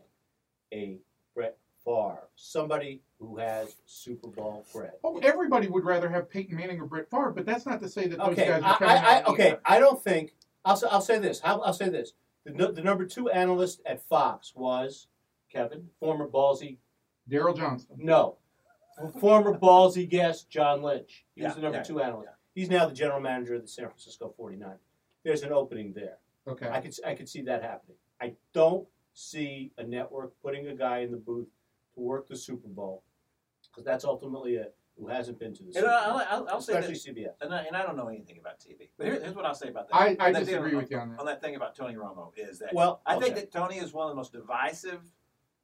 a 0.73 0.97
Brett 1.35 1.57
Favre, 1.85 2.27
somebody 2.35 3.01
who 3.19 3.37
has 3.37 3.75
Super 3.85 4.27
Bowl 4.27 4.65
cred. 4.73 4.91
oh, 5.03 5.19
everybody 5.19 5.67
would 5.67 5.83
rather 5.83 6.09
have 6.09 6.29
Peyton 6.29 6.55
Manning 6.55 6.79
or 6.79 6.85
Brett 6.85 7.09
Favre, 7.11 7.31
but 7.31 7.45
that's 7.45 7.65
not 7.65 7.81
to 7.81 7.89
say 7.89 8.07
that 8.07 8.17
those 8.17 8.29
Okay, 8.29 8.47
guys 8.47 8.63
are 8.63 8.77
coming 8.77 8.97
I, 8.97 8.97
I, 8.97 9.17
out 9.19 9.27
okay. 9.27 9.47
either. 9.47 9.61
I 9.65 9.79
don't 9.79 10.01
think 10.03 10.33
I'll 10.65 10.77
say, 10.77 10.87
I'll 10.89 11.01
say 11.01 11.19
this. 11.19 11.41
I'll, 11.43 11.61
I'll 11.63 11.73
say 11.73 11.89
this. 11.89 12.13
The, 12.45 12.71
the 12.71 12.81
number 12.81 13.05
two 13.05 13.29
analyst 13.29 13.81
at 13.85 14.01
Fox 14.01 14.53
was 14.55 15.07
Kevin, 15.51 15.89
former 15.99 16.27
ballsy. 16.27 16.77
Daryl 17.29 17.55
Johnston. 17.55 17.97
No, 17.99 18.37
former 19.19 19.57
ballsy 19.57 20.07
guest 20.09 20.49
John 20.49 20.81
Lynch. 20.81 21.25
He 21.35 21.43
was 21.43 21.55
the 21.55 21.61
number 21.61 21.77
yeah, 21.77 21.83
two 21.83 22.01
analyst. 22.01 22.29
He's 22.53 22.69
now 22.69 22.85
the 22.85 22.93
general 22.93 23.21
manager 23.21 23.55
of 23.55 23.61
the 23.61 23.67
San 23.67 23.87
Francisco 23.87 24.33
49ers. 24.37 24.77
There's 25.23 25.43
an 25.43 25.53
opening 25.53 25.93
there. 25.93 26.17
Okay, 26.47 26.67
I 26.69 26.81
could 26.81 26.93
I 27.05 27.15
could 27.15 27.29
see 27.29 27.41
that 27.43 27.63
happening. 27.63 27.95
I 28.21 28.33
don't 28.53 28.85
see 29.13 29.71
a 29.77 29.83
network 29.83 30.33
putting 30.41 30.67
a 30.67 30.75
guy 30.75 30.99
in 30.99 31.11
the 31.11 31.17
booth 31.17 31.47
to 31.95 32.01
work 32.01 32.27
the 32.27 32.35
Super 32.35 32.67
Bowl 32.67 33.03
because 33.71 33.85
that's 33.85 34.03
ultimately 34.03 34.57
a 34.57 34.67
who 34.99 35.07
hasn't 35.07 35.39
been 35.39 35.53
to 35.53 35.59
the 35.63 35.65
And 35.67 35.73
Super 35.75 35.87
Bowl, 35.87 35.97
I, 36.17 36.23
I'll, 36.29 36.47
I'll 36.49 36.61
say 36.61 36.73
especially 36.73 36.93
this, 36.93 37.07
CBS. 37.07 37.33
and 37.41 37.53
I, 37.53 37.63
and 37.63 37.75
I 37.75 37.83
don't 37.83 37.97
know 37.97 38.07
anything 38.09 38.37
about 38.39 38.59
TV, 38.59 38.89
but 38.97 39.07
here, 39.07 39.19
here's 39.19 39.35
what 39.35 39.45
I'll 39.45 39.55
say 39.55 39.69
about 39.69 39.89
that. 39.89 39.95
I, 39.95 40.15
I 40.19 40.31
that 40.31 40.45
disagree 40.45 40.71
thing- 40.71 40.77
with 40.79 40.91
you 40.91 40.97
on 40.99 41.09
that. 41.11 41.19
on 41.19 41.25
that 41.25 41.41
thing 41.41 41.55
about 41.55 41.75
Tony 41.75 41.95
Romo 41.95 42.31
is 42.37 42.59
that 42.59 42.73
Well, 42.73 43.01
I 43.05 43.17
think 43.19 43.35
that 43.35 43.51
Tony 43.51 43.77
is 43.77 43.91
one 43.93 44.05
of 44.05 44.11
the 44.11 44.15
most 44.15 44.31
divisive 44.33 45.01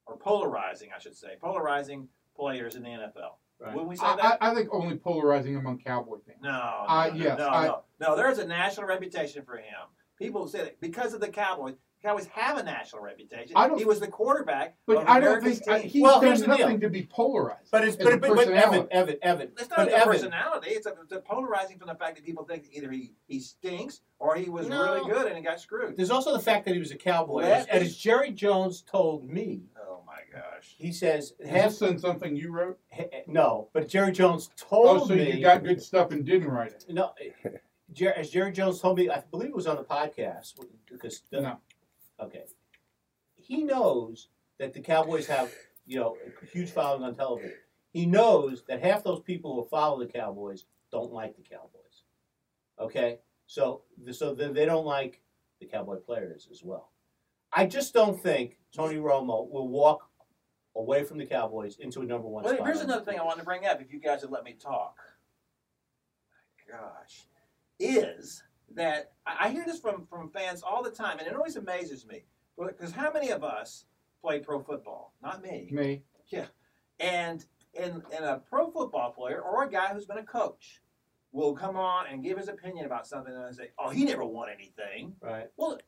or 0.06 0.16
polarizing, 0.16 0.90
I 0.94 0.98
should 0.98 1.16
say, 1.16 1.36
polarizing 1.40 2.08
players 2.34 2.74
in 2.74 2.82
the 2.82 2.88
NFL. 2.88 3.34
Right. 3.60 3.74
When 3.74 3.86
we 3.86 3.94
say 3.96 4.06
I, 4.06 4.16
that, 4.16 4.38
I 4.40 4.50
I 4.50 4.54
think 4.54 4.70
only 4.72 4.96
polarizing 4.96 5.56
among 5.56 5.78
Cowboy 5.78 6.16
fans. 6.26 6.38
no, 6.42 6.50
no, 6.50 6.84
Uh, 6.88 7.10
no, 7.12 7.14
yes, 7.14 7.38
no, 7.38 7.48
I- 7.48 7.66
no, 7.66 7.82
no. 8.00 8.16
There's 8.16 8.38
a 8.38 8.46
national 8.46 8.86
reputation 8.86 9.44
for 9.44 9.58
him. 9.58 9.86
People 10.18 10.48
say 10.48 10.62
that 10.62 10.80
because 10.80 11.14
of 11.14 11.20
the 11.20 11.28
Cowboys. 11.28 11.74
Cowboys 12.02 12.26
have 12.28 12.56
a 12.56 12.62
national 12.62 13.02
reputation. 13.02 13.52
I 13.56 13.68
don't- 13.68 13.78
he 13.78 13.84
was 13.84 14.00
the 14.00 14.08
quarterback 14.08 14.74
But 14.86 14.98
of 14.98 15.08
I 15.08 15.20
don't 15.20 15.28
America's 15.38 15.58
think 15.58 15.68
I, 15.70 15.80
team. 15.82 15.90
he's 15.90 16.02
Well, 16.02 16.14
done 16.20 16.24
here's 16.28 16.40
the 16.40 16.46
deal. 16.46 16.58
nothing 16.58 16.80
to 16.80 16.88
be 16.88 17.02
polarized. 17.02 17.70
But 17.70 17.86
it's 17.86 17.96
a 17.96 18.04
but, 18.04 18.20
but, 18.20 18.34
but 18.34 18.48
Evan, 18.48 18.54
personality. 18.54 18.88
Evan, 18.92 19.16
Evan. 19.22 19.48
It's 19.58 19.68
not 19.68 19.76
but 19.76 19.84
the 19.90 19.96
Evan, 19.96 20.08
personality. 20.08 20.70
It's, 20.70 20.86
a, 20.86 20.94
it's 21.02 21.12
a 21.12 21.20
polarizing 21.20 21.78
from 21.78 21.88
the 21.88 21.94
fact 21.94 22.16
that 22.16 22.24
people 22.24 22.44
think 22.44 22.68
either 22.72 22.90
he, 22.90 23.12
he 23.26 23.38
stinks 23.38 24.00
or 24.18 24.34
he 24.36 24.48
was 24.48 24.66
No. 24.68 24.82
really 24.94 25.10
good 25.12 25.26
and 25.26 25.36
he 25.36 25.42
got 25.42 25.60
screwed. 25.60 25.96
There's 25.96 26.10
also 26.10 26.32
the 26.32 26.40
fact 26.42 26.64
that 26.64 26.72
he 26.74 26.80
was 26.80 26.90
a 26.90 26.96
cowboy. 26.96 27.42
Well, 27.42 27.52
As, 27.52 27.66
and 27.66 27.82
as 27.82 27.96
Jerry 27.96 28.30
Jones 28.30 28.80
told 28.82 29.28
me, 29.28 29.64
Oh 29.78 30.02
my 30.06 30.20
gosh. 30.32 30.74
he 30.78 30.92
says 30.92 31.34
Is 31.38 31.48
half 31.50 31.76
this 31.78 32.00
something 32.00 32.34
you 32.34 32.50
wrote? 32.50 32.78
no, 33.26 33.68
but 33.74 33.88
Jerry 33.88 34.12
Jones 34.12 34.50
told 34.56 34.96
me. 34.96 35.02
Oh, 35.02 35.06
so 35.06 35.14
me 35.14 35.32
you 35.36 35.42
got 35.42 35.62
good 35.62 35.82
stuff 35.82 36.12
and 36.12 36.24
didn't 36.24 36.48
write 36.48 36.72
it. 36.72 36.84
no. 36.88 37.12
Jer- 37.92 38.12
As 38.16 38.30
Jerry 38.30 38.52
Jones 38.52 38.80
told 38.80 38.98
me, 38.98 39.10
I 39.10 39.20
believe 39.32 39.48
it 39.50 39.54
was 39.56 39.66
on 39.66 39.74
the 39.76 39.82
podcast 39.82 40.54
because 40.90 41.22
No. 41.32 41.58
Okay, 42.22 42.44
he 43.36 43.62
knows 43.64 44.28
that 44.58 44.72
the 44.74 44.80
Cowboys 44.80 45.26
have 45.26 45.52
you 45.86 45.98
know 45.98 46.16
a 46.42 46.46
huge 46.46 46.70
following 46.70 47.02
on 47.02 47.14
television. 47.14 47.54
he 47.92 48.06
knows 48.06 48.62
that 48.68 48.82
half 48.82 49.02
those 49.02 49.20
people 49.20 49.54
who 49.54 49.68
follow 49.68 49.98
the 49.98 50.06
Cowboys 50.12 50.64
don't 50.92 51.12
like 51.12 51.36
the 51.36 51.42
Cowboys. 51.42 52.04
Okay, 52.78 53.18
so 53.46 53.82
so 54.12 54.34
then 54.34 54.54
they 54.54 54.64
don't 54.64 54.86
like 54.86 55.20
the 55.60 55.66
Cowboy 55.66 55.96
players 55.96 56.48
as 56.50 56.62
well. 56.62 56.90
I 57.52 57.66
just 57.66 57.92
don't 57.92 58.20
think 58.20 58.58
Tony 58.74 58.96
Romo 58.96 59.50
will 59.50 59.68
walk 59.68 60.08
away 60.76 61.04
from 61.04 61.18
the 61.18 61.26
Cowboys 61.26 61.78
into 61.78 62.00
a 62.00 62.04
number 62.04 62.28
one 62.28 62.44
Well, 62.44 62.64
here's 62.64 62.80
another 62.80 63.04
thing 63.04 63.18
I 63.18 63.24
wanted 63.24 63.40
to 63.40 63.44
bring 63.44 63.66
up. 63.66 63.80
If 63.80 63.92
you 63.92 63.98
guys 63.98 64.22
would 64.22 64.30
let 64.30 64.44
me 64.44 64.52
talk, 64.52 64.96
gosh, 66.70 67.26
is 67.78 68.42
that 68.74 69.12
I 69.26 69.46
I 69.46 69.50
hear 69.50 69.64
this 69.64 69.80
from 69.80 70.06
from 70.06 70.30
fans 70.30 70.62
all 70.62 70.82
the 70.82 70.90
time, 70.90 71.18
and 71.18 71.26
it 71.26 71.34
always 71.34 71.56
amazes 71.56 72.06
me 72.06 72.24
because 72.58 72.92
how 72.92 73.12
many 73.12 73.30
of 73.30 73.42
us 73.42 73.86
play 74.22 74.38
pro 74.40 74.60
football? 74.60 75.14
Not 75.22 75.42
me. 75.42 75.68
Me. 75.70 76.02
Yeah. 76.28 76.46
And 76.98 77.44
and 77.78 78.02
and 78.14 78.24
a 78.24 78.38
pro 78.48 78.70
football 78.70 79.12
player 79.12 79.40
or 79.40 79.64
a 79.64 79.70
guy 79.70 79.88
who's 79.92 80.06
been 80.06 80.18
a 80.18 80.24
coach 80.24 80.82
will 81.32 81.54
come 81.54 81.76
on 81.76 82.06
and 82.08 82.22
give 82.22 82.36
his 82.38 82.48
opinion 82.48 82.86
about 82.86 83.06
something 83.06 83.34
and 83.34 83.54
say, 83.54 83.70
"Oh, 83.78 83.90
he 83.90 84.04
never 84.04 84.24
won 84.24 84.48
anything." 84.50 85.14
right. 85.20 85.48
Well, 85.56 85.78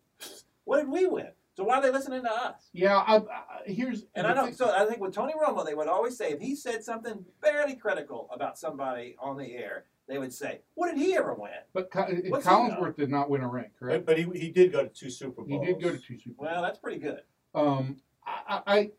what 0.64 0.78
did 0.80 0.88
we 0.88 1.06
win? 1.06 1.28
So 1.54 1.64
why 1.64 1.76
are 1.76 1.82
they 1.82 1.90
listening 1.90 2.22
to 2.22 2.32
us? 2.32 2.70
Yeah, 2.72 2.96
I, 2.96 3.16
I, 3.18 3.22
here's 3.66 4.06
And 4.14 4.26
I 4.26 4.32
know, 4.32 4.46
thing- 4.46 4.54
so 4.54 4.70
I 4.74 4.86
think 4.86 5.00
with 5.02 5.12
Tony 5.14 5.34
Romo, 5.34 5.66
they 5.66 5.74
would 5.74 5.86
always 5.88 6.16
say 6.16 6.30
if 6.32 6.40
he 6.40 6.56
said 6.56 6.82
something 6.82 7.26
fairly 7.42 7.74
critical 7.74 8.30
about 8.32 8.56
somebody 8.56 9.16
on 9.20 9.36
the 9.36 9.54
air, 9.54 9.84
they 10.08 10.18
would 10.18 10.32
say, 10.32 10.60
"What 10.74 10.88
did 10.94 10.98
he 10.98 11.14
ever 11.14 11.34
win?" 11.34 11.50
But 11.72 11.90
Co- 11.90 12.02
What's 12.02 12.22
he 12.22 12.28
know? 12.30 12.40
Collinsworth 12.40 12.96
did 12.96 13.10
not 13.10 13.30
win 13.30 13.42
a 13.42 13.48
ring, 13.48 13.70
correct? 13.78 14.04
But, 14.06 14.16
but 14.16 14.18
he, 14.34 14.38
he 14.38 14.50
did 14.50 14.72
go 14.72 14.82
to 14.82 14.88
two 14.88 15.10
Super 15.10 15.42
Bowls. 15.42 15.48
He 15.48 15.56
Bowls. 15.56 15.66
did 15.66 15.82
go 15.82 15.90
to 15.90 15.98
two 15.98 16.18
Super 16.18 16.34
Well, 16.42 16.54
Bowls. 16.54 16.62
that's 16.66 16.78
pretty 16.78 16.98
good. 16.98 17.20
Um, 17.54 17.96
I, 18.26 18.62
I, 18.66 18.90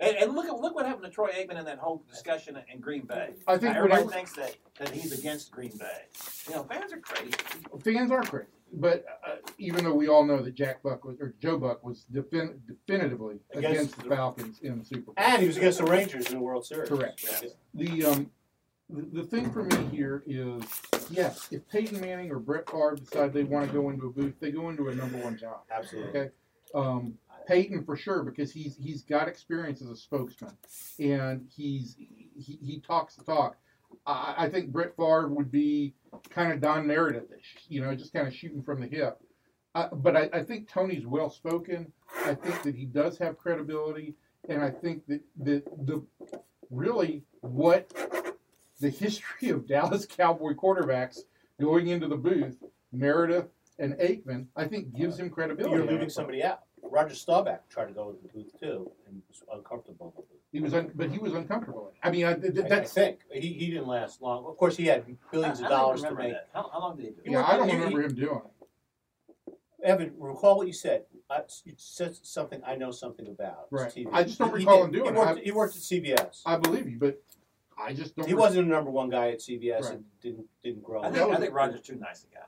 And, 0.00 0.16
and 0.16 0.34
look 0.34 0.46
at 0.46 0.54
look 0.60 0.74
what 0.74 0.86
happened 0.86 1.04
to 1.04 1.10
Troy 1.10 1.30
Aikman 1.30 1.58
in 1.58 1.64
that 1.66 1.78
whole 1.78 2.04
discussion 2.10 2.58
in 2.72 2.80
Green 2.80 3.02
Bay. 3.06 3.30
I 3.46 3.56
think 3.58 3.76
everybody 3.76 4.02
whatever- 4.04 4.10
thinks 4.10 4.32
that, 4.34 4.56
that 4.78 4.90
he's 4.90 5.16
against 5.18 5.50
Green 5.50 5.76
Bay. 5.78 6.02
You 6.48 6.54
know, 6.56 6.64
fans 6.64 6.92
are 6.92 6.98
crazy. 6.98 7.32
fans 7.82 8.10
are 8.10 8.22
crazy. 8.22 8.46
But 8.76 9.04
uh, 9.24 9.36
even 9.58 9.84
though 9.84 9.94
we 9.94 10.08
all 10.08 10.24
know 10.24 10.42
that 10.42 10.54
Jack 10.56 10.82
Buck 10.82 11.04
was, 11.04 11.20
or 11.20 11.32
Joe 11.40 11.58
Buck 11.58 11.84
was 11.84 12.06
defin- 12.12 12.58
definitively 12.66 13.36
Against 13.52 13.70
against, 13.72 13.96
the- 13.98 14.02
the 14.08 14.16
Falcons 14.16 14.58
in 14.62 14.78
the 14.80 14.84
Super 14.84 15.02
Bowl. 15.02 15.14
And 15.16 15.40
he 15.42 15.46
was 15.46 15.56
against 15.56 15.78
the 15.78 15.84
Rangers 15.84 16.26
in 16.26 16.38
the 16.38 16.42
World 16.42 16.66
Series. 16.66 16.88
Correct. 16.88 17.22
Yes. 17.22 17.44
The 17.74 18.04
um, 18.04 18.30
the, 18.90 19.22
the 19.22 19.22
thing 19.22 19.50
for 19.52 19.64
me 19.64 19.84
here 19.90 20.22
is, 20.26 20.62
yes, 21.10 21.48
if 21.50 21.66
Peyton 21.68 22.00
Manning 22.00 22.30
or 22.30 22.38
Brett 22.38 22.68
Favre 22.70 22.96
decide 22.96 23.32
they 23.32 23.44
want 23.44 23.66
to 23.66 23.72
go 23.72 23.90
into 23.90 24.06
a 24.06 24.10
booth, 24.10 24.34
they 24.40 24.50
go 24.50 24.68
into 24.70 24.88
a 24.88 24.94
number 24.94 25.18
one 25.18 25.36
job. 25.36 25.60
Absolutely. 25.70 26.20
Okay. 26.20 26.30
Um, 26.74 27.14
Peyton 27.46 27.84
for 27.84 27.96
sure 27.96 28.22
because 28.22 28.52
he's 28.52 28.76
he's 28.76 29.02
got 29.02 29.28
experience 29.28 29.82
as 29.82 29.90
a 29.90 29.96
spokesman, 29.96 30.56
and 30.98 31.46
he's 31.54 31.94
he, 31.96 32.58
he 32.62 32.80
talks 32.80 33.16
the 33.16 33.24
talk. 33.24 33.56
I, 34.06 34.34
I 34.38 34.48
think 34.48 34.72
Brett 34.72 34.96
Favre 34.96 35.28
would 35.28 35.50
be 35.50 35.94
kind 36.30 36.52
of 36.52 36.60
Don 36.60 36.86
Meredith-ish, 36.86 37.56
you 37.68 37.80
know, 37.80 37.94
just 37.94 38.12
kind 38.12 38.26
of 38.26 38.34
shooting 38.34 38.62
from 38.62 38.80
the 38.80 38.86
hip. 38.86 39.18
Uh, 39.74 39.88
but 39.92 40.16
I, 40.16 40.30
I 40.32 40.42
think 40.42 40.68
Tony's 40.68 41.06
well 41.06 41.30
spoken. 41.30 41.92
I 42.24 42.34
think 42.34 42.62
that 42.62 42.74
he 42.74 42.86
does 42.86 43.18
have 43.18 43.38
credibility, 43.38 44.14
and 44.48 44.62
I 44.62 44.70
think 44.70 45.06
that 45.06 45.20
that 45.44 45.64
the 45.86 46.02
really 46.70 47.24
what 47.40 47.92
the 48.80 48.90
history 48.90 49.50
of 49.50 49.66
Dallas 49.66 50.06
Cowboy 50.06 50.52
quarterbacks 50.54 51.20
going 51.60 51.88
into 51.88 52.08
the 52.08 52.16
booth, 52.16 52.62
Meredith 52.92 53.46
and 53.78 53.94
Aikman, 53.94 54.46
I 54.56 54.64
think 54.66 54.94
gives 54.96 55.18
him 55.18 55.30
credibility. 55.30 55.74
You're 55.76 55.86
leaving 55.86 56.08
somebody 56.10 56.42
out. 56.42 56.60
Roger 56.82 57.14
Staubach 57.14 57.68
tried 57.68 57.86
to 57.86 57.92
go 57.92 58.10
into 58.10 58.22
the 58.22 58.28
booth 58.28 58.60
too 58.60 58.90
and 59.08 59.22
was 59.28 59.42
uncomfortable. 59.52 60.14
in 60.16 60.22
the. 60.28 60.34
He 60.52 60.60
was, 60.60 60.74
un- 60.74 60.92
but 60.94 61.10
he 61.10 61.18
was 61.18 61.32
uncomfortable. 61.34 61.92
I 62.02 62.10
mean, 62.10 62.26
I, 62.26 62.34
th- 62.34 62.56
I- 62.58 62.64
I 62.64 62.68
that's 62.68 62.92
think 62.92 63.20
he, 63.32 63.52
he 63.54 63.70
didn't 63.70 63.88
last 63.88 64.22
long. 64.22 64.44
Of 64.46 64.56
course, 64.56 64.76
he 64.76 64.86
had 64.86 65.04
billions 65.32 65.60
I, 65.60 65.66
of 65.66 65.66
I 65.66 65.68
don't 65.70 65.78
dollars 65.80 66.00
to 66.02 66.06
remember 66.08 66.22
make. 66.22 66.32
that. 66.34 66.48
How, 66.52 66.70
how 66.72 66.80
long 66.80 66.96
did 66.96 67.04
he 67.06 67.10
do? 67.12 67.16
it? 67.24 67.30
yeah. 67.32 67.44
I 67.44 67.56
don't 67.56 67.68
he- 67.68 67.74
remember 67.74 68.02
him 68.02 68.14
doing 68.14 68.40
it. 68.44 69.54
Evan, 69.82 70.12
recall 70.18 70.56
what 70.56 70.66
you 70.66 70.72
said. 70.72 71.02
I, 71.28 71.40
you 71.64 71.72
said 71.76 72.14
something 72.22 72.60
I 72.66 72.76
know 72.76 72.90
something 72.90 73.26
about. 73.26 73.66
Right. 73.70 73.92
TV. 73.92 74.06
I 74.12 74.22
just 74.24 74.38
don't 74.38 74.48
He- 74.56 74.60
he 74.60 74.64
recall 74.66 74.86
did. 74.86 74.86
him 74.86 74.92
doing 74.92 75.14
he 75.14 75.20
it. 75.20 75.24
worked, 75.26 75.38
I- 75.40 75.42
he 75.42 75.52
worked 75.52 75.76
at 75.76 75.82
CBS. 75.82 76.42
I 76.46 76.56
believe 76.56 76.88
you, 76.88 76.98
but 76.98 77.20
I 77.78 77.92
just 77.92 78.14
don't. 78.16 78.26
he 78.26 78.34
re- 78.34 78.40
wasn't 78.40 78.66
a 78.66 78.70
number 78.70 78.90
one 78.90 79.08
guy 79.10 79.30
at 79.30 79.38
CBS 79.40 79.82
Right. 79.82 79.92
and 79.94 80.04
didn't 80.22 80.46
didn't 80.62 80.82
grow. 80.82 81.02
I 81.02 81.10
think, 81.10 81.30
I 81.32 81.36
think 81.36 81.54
Roger's 81.54 81.80
too 81.82 81.96
nice 81.96 82.24
a 82.24 82.34
guy 82.34 82.44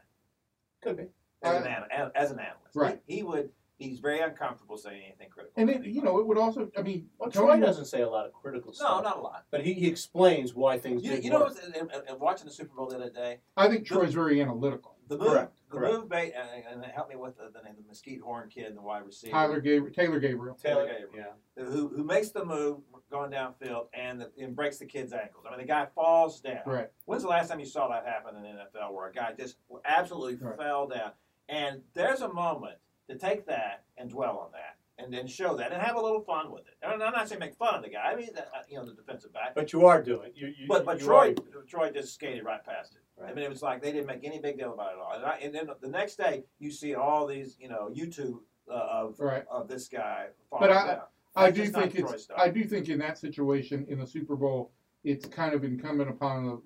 Could 0.83 0.97
be. 0.97 1.05
as, 1.43 1.63
Uh, 1.65 1.69
an, 1.69 1.83
an, 2.03 2.11
as 2.15 2.31
an 2.31 2.39
analyst. 2.39 2.75
Right. 2.77 3.01
He, 3.07 3.17
he 3.17 3.23
would. 3.23 3.51
He's 3.79 3.99
very 3.99 4.21
uncomfortable 4.21 4.79
saying 4.79 5.03
anything 5.07 5.29
critical. 5.29 5.53
And 5.61 5.69
it, 5.69 5.85
you 5.85 6.01
know, 6.01 6.19
it 6.19 6.27
would 6.27 6.39
also. 6.39 6.71
I 6.79 6.83
mean, 6.83 7.11
Well, 7.19 7.31
Tony 7.31 7.47
Troy 7.47 7.57
was- 7.59 7.67
doesn't 7.67 7.85
say 7.87 8.01
a 8.01 8.09
lot 8.09 8.25
of 8.25 8.33
critical 8.33 8.73
stuff. 8.73 9.03
no, 9.03 9.11
not 9.11 9.19
a 9.19 9.21
lot. 9.21 9.45
But 9.51 9.65
he, 9.67 9.75
he 9.75 9.87
explains 9.87 10.55
why 10.55 10.79
things 10.79 11.03
You, 11.05 11.11
didn't 11.11 11.25
you 11.25 11.31
know, 11.31 11.41
work. 11.41 11.49
what's, 11.57 11.67
in, 11.67 11.75
in, 11.75 11.89
in 12.09 12.19
watching 12.19 12.47
the 12.47 12.53
Super 12.53 12.75
Bowl 12.75 12.87
the 12.89 12.97
other 12.97 13.11
day, 13.11 13.41
I 13.55 13.69
think 13.69 13.87
Troy's 13.87 14.15
very 14.15 14.41
analytical. 14.41 14.96
The 15.09 15.19
move, 15.19 15.29
Correct, 15.29 15.57
the 15.71 15.77
correct. 15.79 15.95
move, 15.95 16.09
bait, 16.09 16.33
and, 16.37 16.83
and 16.83 16.93
help 16.93 17.09
me 17.09 17.17
with 17.17 17.37
the, 17.37 17.45
the 17.57 17.63
name, 17.65 17.75
the 17.81 17.87
Mesquite 17.87 18.21
Horn 18.21 18.49
kid, 18.49 18.77
the 18.77 18.83
wide 18.83 19.05
receiver, 19.07 19.33
Tyler 19.33 19.61
Gabriel, 19.61 19.95
Taylor 19.95 20.19
Gabriel. 20.21 20.55
Taylor, 20.57 20.87
Gabriel. 20.87 21.27
yeah. 21.57 21.65
who 21.65 21.89
who 21.89 22.03
makes 22.05 22.31
the 22.31 22.45
move 22.45 22.79
going 23.11 23.31
downfield 23.31 23.87
and, 23.95 24.21
the, 24.21 24.31
and 24.41 24.55
breaks 24.57 24.79
the 24.79 24.87
kid's 24.87 25.13
ankles. 25.13 25.45
I 25.47 25.51
mean, 25.51 25.61
the 25.61 25.67
guy 25.67 25.87
falls 25.95 26.41
down. 26.41 26.59
Right. 26.67 26.89
When's 27.05 27.23
the 27.23 27.29
last 27.29 27.49
time 27.51 27.61
you 27.61 27.67
saw 27.67 27.89
that 27.89 28.05
happen 28.05 28.35
in 28.37 28.43
the 28.43 28.49
NFL 28.49 28.93
where 28.93 29.09
a 29.09 29.13
guy 29.13 29.33
just 29.39 29.57
absolutely 29.85 30.35
Right. 30.45 30.57
fell 30.59 30.89
down? 30.89 31.13
And 31.49 31.83
there's 31.95 32.21
a 32.23 32.33
moment 32.33 32.79
to 33.09 33.17
take 33.17 33.47
that 33.47 33.85
and 33.97 34.11
dwell 34.11 34.39
on 34.39 34.51
that 34.53 34.77
and 34.99 35.13
then 35.15 35.27
show 35.29 35.57
that 35.57 35.71
and 35.73 35.81
have 35.81 35.95
a 35.95 36.01
little 36.01 36.23
fun 36.23 36.51
with 36.51 36.63
it. 36.67 36.75
And 36.83 37.01
I'm 37.01 37.13
not 37.13 37.29
saying 37.29 37.39
make 37.39 37.55
fun 37.55 37.77
of 37.77 37.83
the 37.85 37.91
guy. 37.91 38.03
I 38.11 38.17
mean, 38.17 38.31
that, 38.35 38.49
uh, 38.53 38.63
you 38.69 38.77
know, 38.79 38.85
the 38.85 38.95
defensive 38.95 39.33
back. 39.33 39.55
But 39.55 39.73
you 39.73 39.87
are 39.87 40.03
doing. 40.03 40.33
You, 40.35 40.49
you, 40.49 40.67
But 40.67 40.85
but 40.85 40.99
you 40.99 41.07
Troy 41.07 41.35
are- 41.55 41.63
Troy 41.69 41.91
just 41.93 42.15
skated 42.15 42.45
right 42.45 42.65
past 42.65 42.95
it. 42.95 43.03
I 43.25 43.33
mean, 43.33 43.45
it 43.45 43.51
was 43.51 43.63
like 43.63 43.83
they 43.83 43.93
didn't 43.93 44.07
make 44.07 44.25
any 44.25 44.39
big 44.39 44.59
deal 44.59 44.75
about 44.75 44.93
it 44.93 44.97
at 44.97 44.99
all. 44.99 45.13
And, 45.15 45.25
I, 45.25 45.39
and 45.39 45.55
then 45.55 45.69
the 45.81 45.89
next 45.89 46.17
day, 46.17 46.45
you 46.59 46.71
see 46.71 46.95
all 46.95 47.27
these, 47.27 47.57
you 47.59 47.69
know, 47.69 47.91
YouTube 47.95 48.39
uh, 48.71 48.75
of 48.75 49.19
Right. 49.19 49.45
of 49.51 49.69
this 49.69 49.89
guy 49.89 50.27
falling 50.51 50.69
But 50.69 50.77
I-. 50.77 51.01
I 51.37 51.51
do 51.51 51.67
think 51.67 51.95
it's. 51.95 52.29
I 52.37 52.49
do 52.49 52.65
think 52.65 52.89
in 52.89 52.99
that 53.01 53.19
situation 53.19 53.85
in 53.89 53.99
the 53.99 54.07
Super 54.07 54.37
Bowl, 54.37 54.73
it's 55.05 55.27
kind 55.27 55.55
of 55.55 55.65
incumbent 55.65 56.09
upon 56.09 56.47
the, 56.47 56.63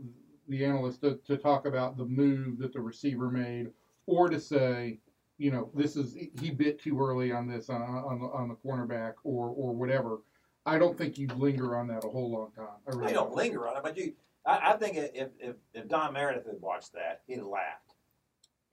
the 0.48 0.64
analyst 0.64 1.00
to, 1.02 1.18
to 1.26 1.36
talk 1.36 1.66
about 1.66 1.96
the 1.96 2.04
move 2.04 2.58
that 2.58 2.72
the 2.72 2.80
receiver 2.80 3.30
made, 3.30 3.70
or 4.06 4.28
to 4.28 4.38
say, 4.38 5.00
you 5.38 5.50
know, 5.50 5.70
this 5.74 5.96
is 5.96 6.16
he 6.40 6.50
bit 6.50 6.80
too 6.80 7.00
early 7.00 7.32
on 7.32 7.48
this 7.48 7.68
on 7.68 7.82
on 7.82 8.20
the, 8.20 8.26
on 8.26 8.48
the 8.48 8.54
cornerback 8.54 9.14
or 9.24 9.48
or 9.48 9.72
whatever. 9.72 10.20
I 10.66 10.78
don't 10.78 10.96
think 10.96 11.18
you 11.18 11.26
linger 11.36 11.76
on 11.76 11.88
that 11.88 12.04
a 12.04 12.08
whole 12.08 12.30
long 12.30 12.52
time. 12.54 12.66
I 12.86 12.90
really 12.90 13.08
They 13.08 13.12
don't 13.14 13.34
linger 13.34 13.66
on 13.66 13.76
it, 13.76 13.82
but 13.82 13.96
you. 13.96 14.12
I, 14.46 14.72
I 14.72 14.76
think 14.76 14.96
if, 14.96 15.30
if 15.38 15.56
if 15.74 15.88
Don 15.88 16.12
Meredith 16.12 16.46
had 16.46 16.60
watched 16.60 16.92
that, 16.94 17.22
he'd 17.26 17.38
have 17.38 17.46
laughed. 17.46 17.94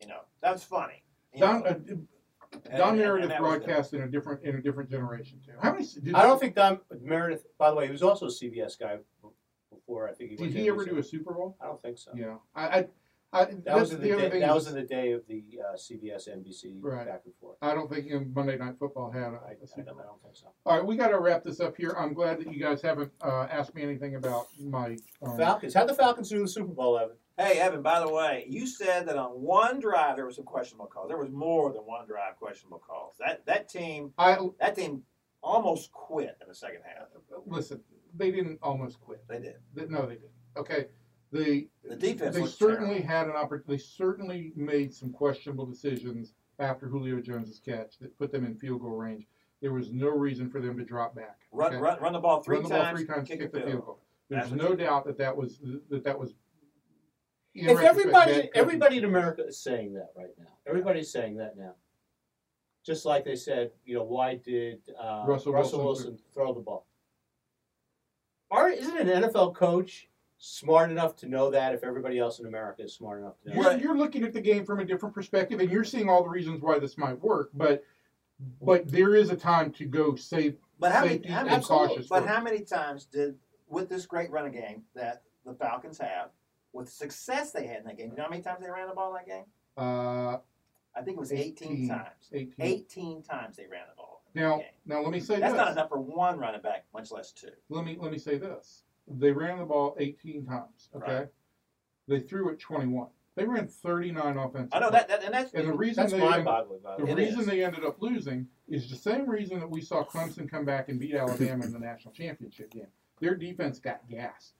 You 0.02 0.08
know, 0.08 0.22
that's 0.42 0.64
funny. 0.64 1.04
Don, 1.38 1.62
know, 1.62 1.66
uh, 1.66 1.74
and- 1.74 2.08
Don 2.78 2.90
and- 2.90 2.98
Meredith 3.00 3.24
and 3.24 3.32
that 3.32 3.38
the- 3.38 3.44
broadcast 3.44 3.94
in 3.94 4.02
a 4.02 4.08
different 4.08 4.44
in 4.44 4.56
a 4.56 4.62
different 4.62 4.90
generation 4.90 5.40
too. 5.46 5.54
How 5.62 5.74
many? 5.74 5.86
Did, 5.86 6.16
I 6.16 6.24
don't 6.24 6.40
think 6.40 6.56
Don 6.56 6.80
Meredith. 7.02 7.46
By 7.58 7.70
the 7.70 7.76
way, 7.76 7.86
he 7.86 7.92
was 7.92 8.04
also 8.04 8.28
a 8.28 8.32
CBS 8.32 8.80
guy 8.80 8.98
before. 9.72 10.08
I 10.08 10.14
think 10.14 10.32
he. 10.32 10.36
Did 10.38 10.54
he 10.54 10.68
ever 10.70 10.86
do 10.86 10.98
a 10.98 11.04
Super 11.04 11.34
Bowl? 11.34 11.58
I 11.62 11.66
don't 11.66 11.82
think 11.82 11.98
so. 11.98 12.12
Yeah, 12.16 12.36
I, 12.56 12.68
I, 12.68 12.88
I 13.34 13.46
That 13.66 13.76
was 13.76 13.92
in 13.92 14.00
the 14.02 14.08
the, 14.08 14.14
other 14.14 14.22
day, 14.24 14.30
thing. 14.30 14.40
that 14.42 14.50
is- 14.50 14.54
was 14.56 14.68
in 14.68 14.76
the 14.76 14.84
day 14.84 15.12
of 15.12 15.28
the 15.28 15.44
uh, 15.62 15.76
CBS 15.76 16.30
NBC 16.30 16.80
Right. 16.82 17.06
back 17.08 17.24
and 17.26 17.34
forth. 17.36 17.58
I 17.62 17.74
don't 17.74 17.92
think 17.92 18.06
you 18.08 18.20
know, 18.20 18.26
Monday 18.34 18.58
Night 18.58 18.76
Football 18.80 19.12
had 19.12 19.22
a, 19.22 19.26
I, 19.26 19.30
a 19.30 19.32
I, 19.32 19.82
don't, 19.84 19.90
I 19.90 19.92
Bowl. 19.92 20.02
don't 20.06 20.24
think 20.24 20.36
so. 20.38 20.48
All 20.66 20.78
right, 20.78 20.86
we 20.86 20.96
got 20.96 21.10
to 21.10 21.20
wrap 21.20 21.44
this 21.44 21.60
up 21.60 21.76
here. 21.76 21.94
I'm 22.00 22.14
glad 22.14 22.40
that 22.40 22.52
you 22.54 22.60
guys 22.60 22.82
haven't 22.82 23.12
uh, 23.22 23.48
asked 23.52 23.76
me 23.76 23.84
anything 23.84 24.16
about 24.16 24.46
my. 24.64 24.98
Um, 25.22 25.38
Falcons. 25.38 25.74
How'd 25.74 25.90
the 25.90 25.94
Falcons 25.94 26.30
do 26.30 26.38
in 26.38 26.44
the 26.44 26.48
Super 26.48 26.74
Bowl, 26.74 26.98
Evan? 26.98 27.18
Hey, 27.38 27.60
Evan. 27.60 27.82
By 27.82 28.00
the 28.00 28.12
way, 28.12 28.46
you 28.48 28.66
said 28.66 29.08
that 29.10 29.18
on 29.18 29.32
one 29.32 29.80
drive 29.80 30.16
there 30.16 30.26
was 30.26 30.38
some 30.38 30.46
questionable 30.46 30.88
calls. 30.88 31.10
There 31.10 31.18
was 31.18 31.30
more 31.30 31.72
than 31.74 31.82
one 31.82 32.08
drive 32.08 32.38
questionable 32.38 32.80
calls. 32.80 33.16
That 33.20 33.46
that 33.46 33.68
team 33.70 34.14
I 34.18 34.38
that 34.62 34.76
team 34.76 35.04
almost 35.44 35.92
quit 35.92 36.36
in 36.42 36.48
the 36.48 36.56
second 36.56 36.80
half. 36.86 37.08
listen. 37.46 37.82
They 38.16 38.32
didn't 38.32 38.58
almost 38.64 39.00
quit. 39.02 39.24
They 39.28 39.40
did. 39.40 39.56
They- 39.76 39.86
no, 39.86 40.04
they 40.08 40.16
didn't. 40.16 40.32
Okay, 40.56 40.86
they 41.32 41.68
The 41.88 41.96
defense 41.96 42.36
they 42.36 42.42
looked 42.42 42.58
certainly 42.58 43.02
had 43.02 43.28
an 43.28 43.34
opportunity. 43.34 43.78
They 43.78 43.78
certainly 43.78 44.52
made 44.56 44.94
some 44.94 45.12
questionable 45.12 45.66
decisions 45.66 46.34
after 46.60 46.88
Julio 46.88 47.22
Jones's 47.22 47.60
catch 47.60 47.98
that 48.00 48.18
put 48.18 48.32
them 48.32 48.46
in 48.46 48.56
field 48.56 48.82
goal 48.82 48.92
range. 48.92 49.28
There 49.62 49.74
was 49.74 49.92
no 49.92 50.10
reason 50.10 50.50
for 50.50 50.62
them 50.62 50.78
to 50.78 50.84
drop 50.84 51.16
back. 51.16 51.40
Run, 51.52 51.74
okay? 51.74 51.82
run, 51.82 52.00
run 52.00 52.14
the 52.14 52.20
ball 52.20 52.42
three 52.42 52.58
Run 52.58 52.64
the 52.64 52.70
ball 52.70 52.84
times, 52.84 53.00
three 53.00 53.08
times, 53.08 53.28
kick, 53.28 53.40
kick 53.40 53.52
the 53.52 53.60
the 53.60 53.66
field 53.66 53.86
goal. 53.86 54.00
There's 54.30 54.50
That's 54.50 54.62
no 54.62 54.76
doubt 54.76 55.06
that 55.06 55.18
that 55.18 55.36
was 55.36 55.60
that 55.90 56.04
that 56.04 56.18
was. 56.20 56.34
If 57.54 57.80
everybody, 57.80 58.50
everybody 58.54 58.98
in 58.98 59.06
America 59.06 59.46
is 59.48 59.60
saying 59.60 59.94
that 59.94 60.10
right 60.16 60.30
now. 60.38 60.46
Everybody's 60.68 61.12
saying 61.12 61.38
that 61.38 61.58
now. 61.58 61.74
Just 62.86 63.06
like 63.06 63.26
they 63.26 63.36
said, 63.36 63.72
you 63.84 63.96
know, 63.96 64.04
why 64.04 64.36
did 64.36 64.80
uh, 65.02 65.24
Russell 65.26 65.54
Russell, 65.54 65.84
Wilson- 65.84 66.12
Wilson, 66.12 66.20
throw 66.34 66.54
the 66.54 66.60
ball? 66.60 66.86
Are 68.52 68.70
isn't 68.70 68.98
an 68.98 69.24
NFL 69.24 69.56
coach 69.56 70.08
smart 70.38 70.92
enough 70.92 71.16
to 71.18 71.28
know 71.28 71.50
that 71.52 71.74
if 71.74 71.84
everybody 71.84 72.20
else 72.20 72.40
in 72.40 72.46
America 72.46 72.84
is 72.84 72.94
smart 72.94 73.20
enough 73.20 73.40
to 73.42 73.50
know? 73.50 73.62
You're, 73.62 73.80
you're 73.80 73.98
looking 73.98 74.24
at 74.24 74.34
the 74.34 74.42
game 74.42 74.66
from 74.66 74.80
a 74.80 74.86
different 74.86 75.16
perspective, 75.16 75.60
and 75.60 75.72
you're 75.72 75.84
seeing 75.84 76.10
all 76.10 76.24
the 76.24 76.30
reasons 76.30 76.62
why 76.62 76.80
this 76.80 76.98
might 76.98 77.20
work. 77.22 77.50
But 77.54 77.84
but 78.62 78.88
there 78.88 79.16
is 79.16 79.32
a 79.32 79.36
time 79.36 79.72
to 79.74 79.86
go 79.86 80.16
safe 80.16 80.54
But 80.80 80.92
how 80.92 81.02
many, 81.02 81.16
Safety 81.16 81.30
how 81.30 81.40
and 81.40 81.50
many 81.50 81.64
cautious 81.64 82.08
but 82.08 82.28
how 82.28 82.40
many 82.42 82.62
times 82.62 83.06
did 83.06 83.36
with 83.68 83.90
this 83.90 84.06
great 84.06 84.30
running 84.30 84.54
game 84.54 84.84
that 84.96 85.24
the 85.46 85.54
Falcons 85.54 85.98
have, 85.98 86.30
with 86.72 86.90
success 86.90 87.52
they 87.52 87.66
had 87.66 87.78
in 87.78 87.84
that 87.86 87.98
game, 87.98 88.12
you 88.12 88.18
know 88.18 88.24
how 88.24 88.30
many 88.30 88.44
times 88.44 88.60
they 88.62 88.70
ran 88.70 88.88
the 88.88 88.94
ball 88.94 89.16
in 89.16 89.16
that 89.16 89.28
game? 89.28 89.46
Uh, 89.76 90.38
I 90.96 91.02
think 91.04 91.18
it 91.18 91.20
was 91.20 91.32
18, 91.32 91.88
times. 91.90 92.30
18. 92.34 92.54
18 92.60 93.24
times 93.24 93.58
they 93.58 93.64
ran 93.64 93.84
the 93.90 93.96
ball. 93.96 94.24
Now, 94.34 94.62
now 94.86 95.02
let 95.02 95.12
me 95.12 95.20
say 95.20 95.40
That's 95.40 95.54
this. 95.54 95.58
not 95.58 95.72
enough 95.72 95.90
for 95.90 96.00
one 96.00 96.38
running 96.38 96.62
back, 96.62 96.86
much 96.94 97.12
less 97.12 97.32
two. 97.32 97.50
Let 97.70 97.86
me 97.86 97.98
let 98.00 98.12
me 98.12 98.20
say 98.20 98.38
this. 98.38 98.84
They 99.08 99.32
ran 99.32 99.60
the 99.60 99.66
ball 99.66 99.96
18 100.00 100.46
times. 100.46 100.90
Okay. 100.96 101.14
Right. 101.14 101.28
They 102.08 102.20
threw 102.20 102.50
it 102.50 102.60
21. 102.60 103.08
They 103.36 103.46
ran 103.46 103.68
39 103.68 104.38
offensive. 104.38 104.70
I 104.72 104.80
know 104.80 104.90
that, 104.90 105.08
that 105.10 105.24
and 105.24 105.34
that's 105.34 105.54
And 105.54 105.68
the 105.68 105.74
reason 105.74 106.04
That's 106.04 106.14
they 106.14 106.20
mind-boggling. 106.20 106.80
By 106.82 106.98
the 106.98 107.06
the. 107.06 107.12
It 107.12 107.16
reason 107.16 107.42
is. 107.42 107.46
they 107.46 107.64
ended 107.64 107.86
up 107.86 108.02
losing 108.02 108.48
is 108.68 108.90
the 108.90 108.96
same 108.96 109.30
reason 109.30 109.60
that 109.60 109.70
we 109.70 109.82
saw 109.82 110.04
Clemson 110.04 110.50
come 110.50 110.66
back 110.66 110.90
and 110.90 111.00
beat 111.00 111.14
Alabama 111.14 111.64
in 111.64 111.72
the 111.72 111.80
national 111.80 112.14
championship 112.14 112.72
game. 112.72 112.88
Their 113.20 113.36
defense 113.36 113.78
got 113.80 114.08
gassed 114.10 114.54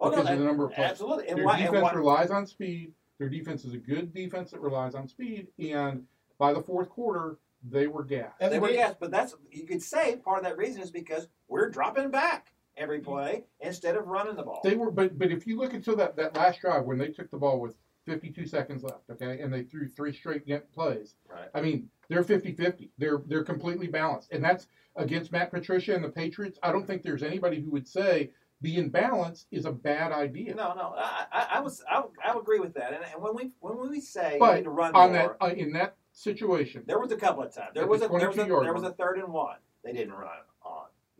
oh, 0.00 0.06
no, 0.06 0.10
because 0.10 0.26
that- 0.26 0.34
of 0.34 0.38
the 0.38 0.44
number 0.44 0.66
of 0.66 0.72
plays. 0.72 0.90
absolutely. 0.90 1.28
And 1.28 1.38
Their 1.38 1.44
why, 1.44 1.58
and 1.58 1.66
defense 1.66 1.82
why, 1.82 1.92
relies 1.92 2.30
on 2.30 2.46
speed. 2.46 2.92
Their 3.18 3.28
defense 3.28 3.64
is 3.64 3.74
a 3.74 3.78
good 3.78 4.14
defense 4.14 4.52
that 4.52 4.60
relies 4.60 4.94
on 4.94 5.08
speed. 5.08 5.48
And 5.58 6.04
by 6.38 6.52
the 6.52 6.62
fourth 6.62 6.88
quarter, 6.88 7.36
they 7.68 7.88
were 7.88 8.04
gassed. 8.04 8.38
they 8.38 8.58
were 8.58 8.68
Evan, 8.68 8.80
gas, 8.80 8.94
but 8.98 9.10
that's 9.10 9.34
you 9.50 9.66
could 9.66 9.82
say 9.82 10.16
part 10.16 10.38
of 10.38 10.44
that 10.44 10.56
reason 10.56 10.80
is 10.80 10.90
because 10.90 11.28
we're 11.48 11.68
dropping 11.68 12.10
back 12.10 12.49
every 12.76 13.00
play 13.00 13.44
instead 13.60 13.96
of 13.96 14.06
running 14.06 14.36
the 14.36 14.42
ball. 14.42 14.60
They 14.64 14.74
were, 14.74 14.90
but 14.90 15.18
but 15.18 15.30
if 15.30 15.46
you 15.46 15.58
look 15.58 15.74
until 15.74 15.96
that 15.96 16.16
that 16.16 16.36
last 16.36 16.60
drive 16.60 16.84
when 16.84 16.98
they 16.98 17.08
took 17.08 17.30
the 17.30 17.38
ball 17.38 17.60
with 17.60 17.76
52 18.06 18.46
seconds 18.46 18.82
left, 18.82 19.10
okay, 19.10 19.40
and 19.40 19.52
they 19.52 19.62
threw 19.62 19.88
three 19.88 20.12
straight 20.12 20.44
plays. 20.72 21.14
Right. 21.28 21.48
I 21.54 21.60
mean, 21.60 21.88
they're 22.08 22.24
50-50. 22.24 22.88
They're 22.98 23.22
they're 23.26 23.44
completely 23.44 23.86
balanced, 23.86 24.32
and 24.32 24.42
that's 24.42 24.66
against 24.96 25.32
Matt 25.32 25.50
Patricia 25.50 25.94
and 25.94 26.04
the 26.04 26.08
Patriots. 26.08 26.58
I 26.62 26.72
don't 26.72 26.86
think 26.86 27.02
there's 27.02 27.22
anybody 27.22 27.60
who 27.60 27.70
would 27.70 27.86
say 27.86 28.30
being 28.62 28.90
balanced 28.90 29.46
is 29.50 29.64
a 29.64 29.72
bad 29.72 30.12
idea. 30.12 30.54
No, 30.54 30.74
no, 30.74 30.94
I, 30.96 31.24
I, 31.32 31.46
I 31.52 31.60
was, 31.60 31.82
I, 31.90 32.02
I 32.24 32.38
agree 32.38 32.60
with 32.60 32.74
that. 32.74 32.92
And, 32.92 33.02
and 33.04 33.22
when 33.22 33.34
we, 33.34 33.52
when 33.60 33.88
we 33.88 34.00
say 34.00 34.36
But 34.38 34.50
you 34.50 34.56
need 34.56 34.64
to 34.64 34.70
run 34.70 34.94
On 34.94 35.12
more, 35.12 35.36
that 35.40 35.44
uh, 35.44 35.48
in 35.54 35.72
that 35.72 35.96
situation, 36.12 36.82
there 36.86 36.98
was 36.98 37.10
a 37.12 37.16
couple 37.16 37.42
of 37.42 37.54
times. 37.54 37.70
There 37.74 37.86
was 37.86 38.02
a, 38.02 38.08
there 38.08 38.28
was 38.28 38.38
a, 38.38 38.44
there 38.44 38.74
was 38.74 38.82
a 38.82 38.92
third 38.92 39.18
and 39.18 39.32
one. 39.32 39.56
They 39.82 39.92
didn't 39.92 40.12
run. 40.12 40.30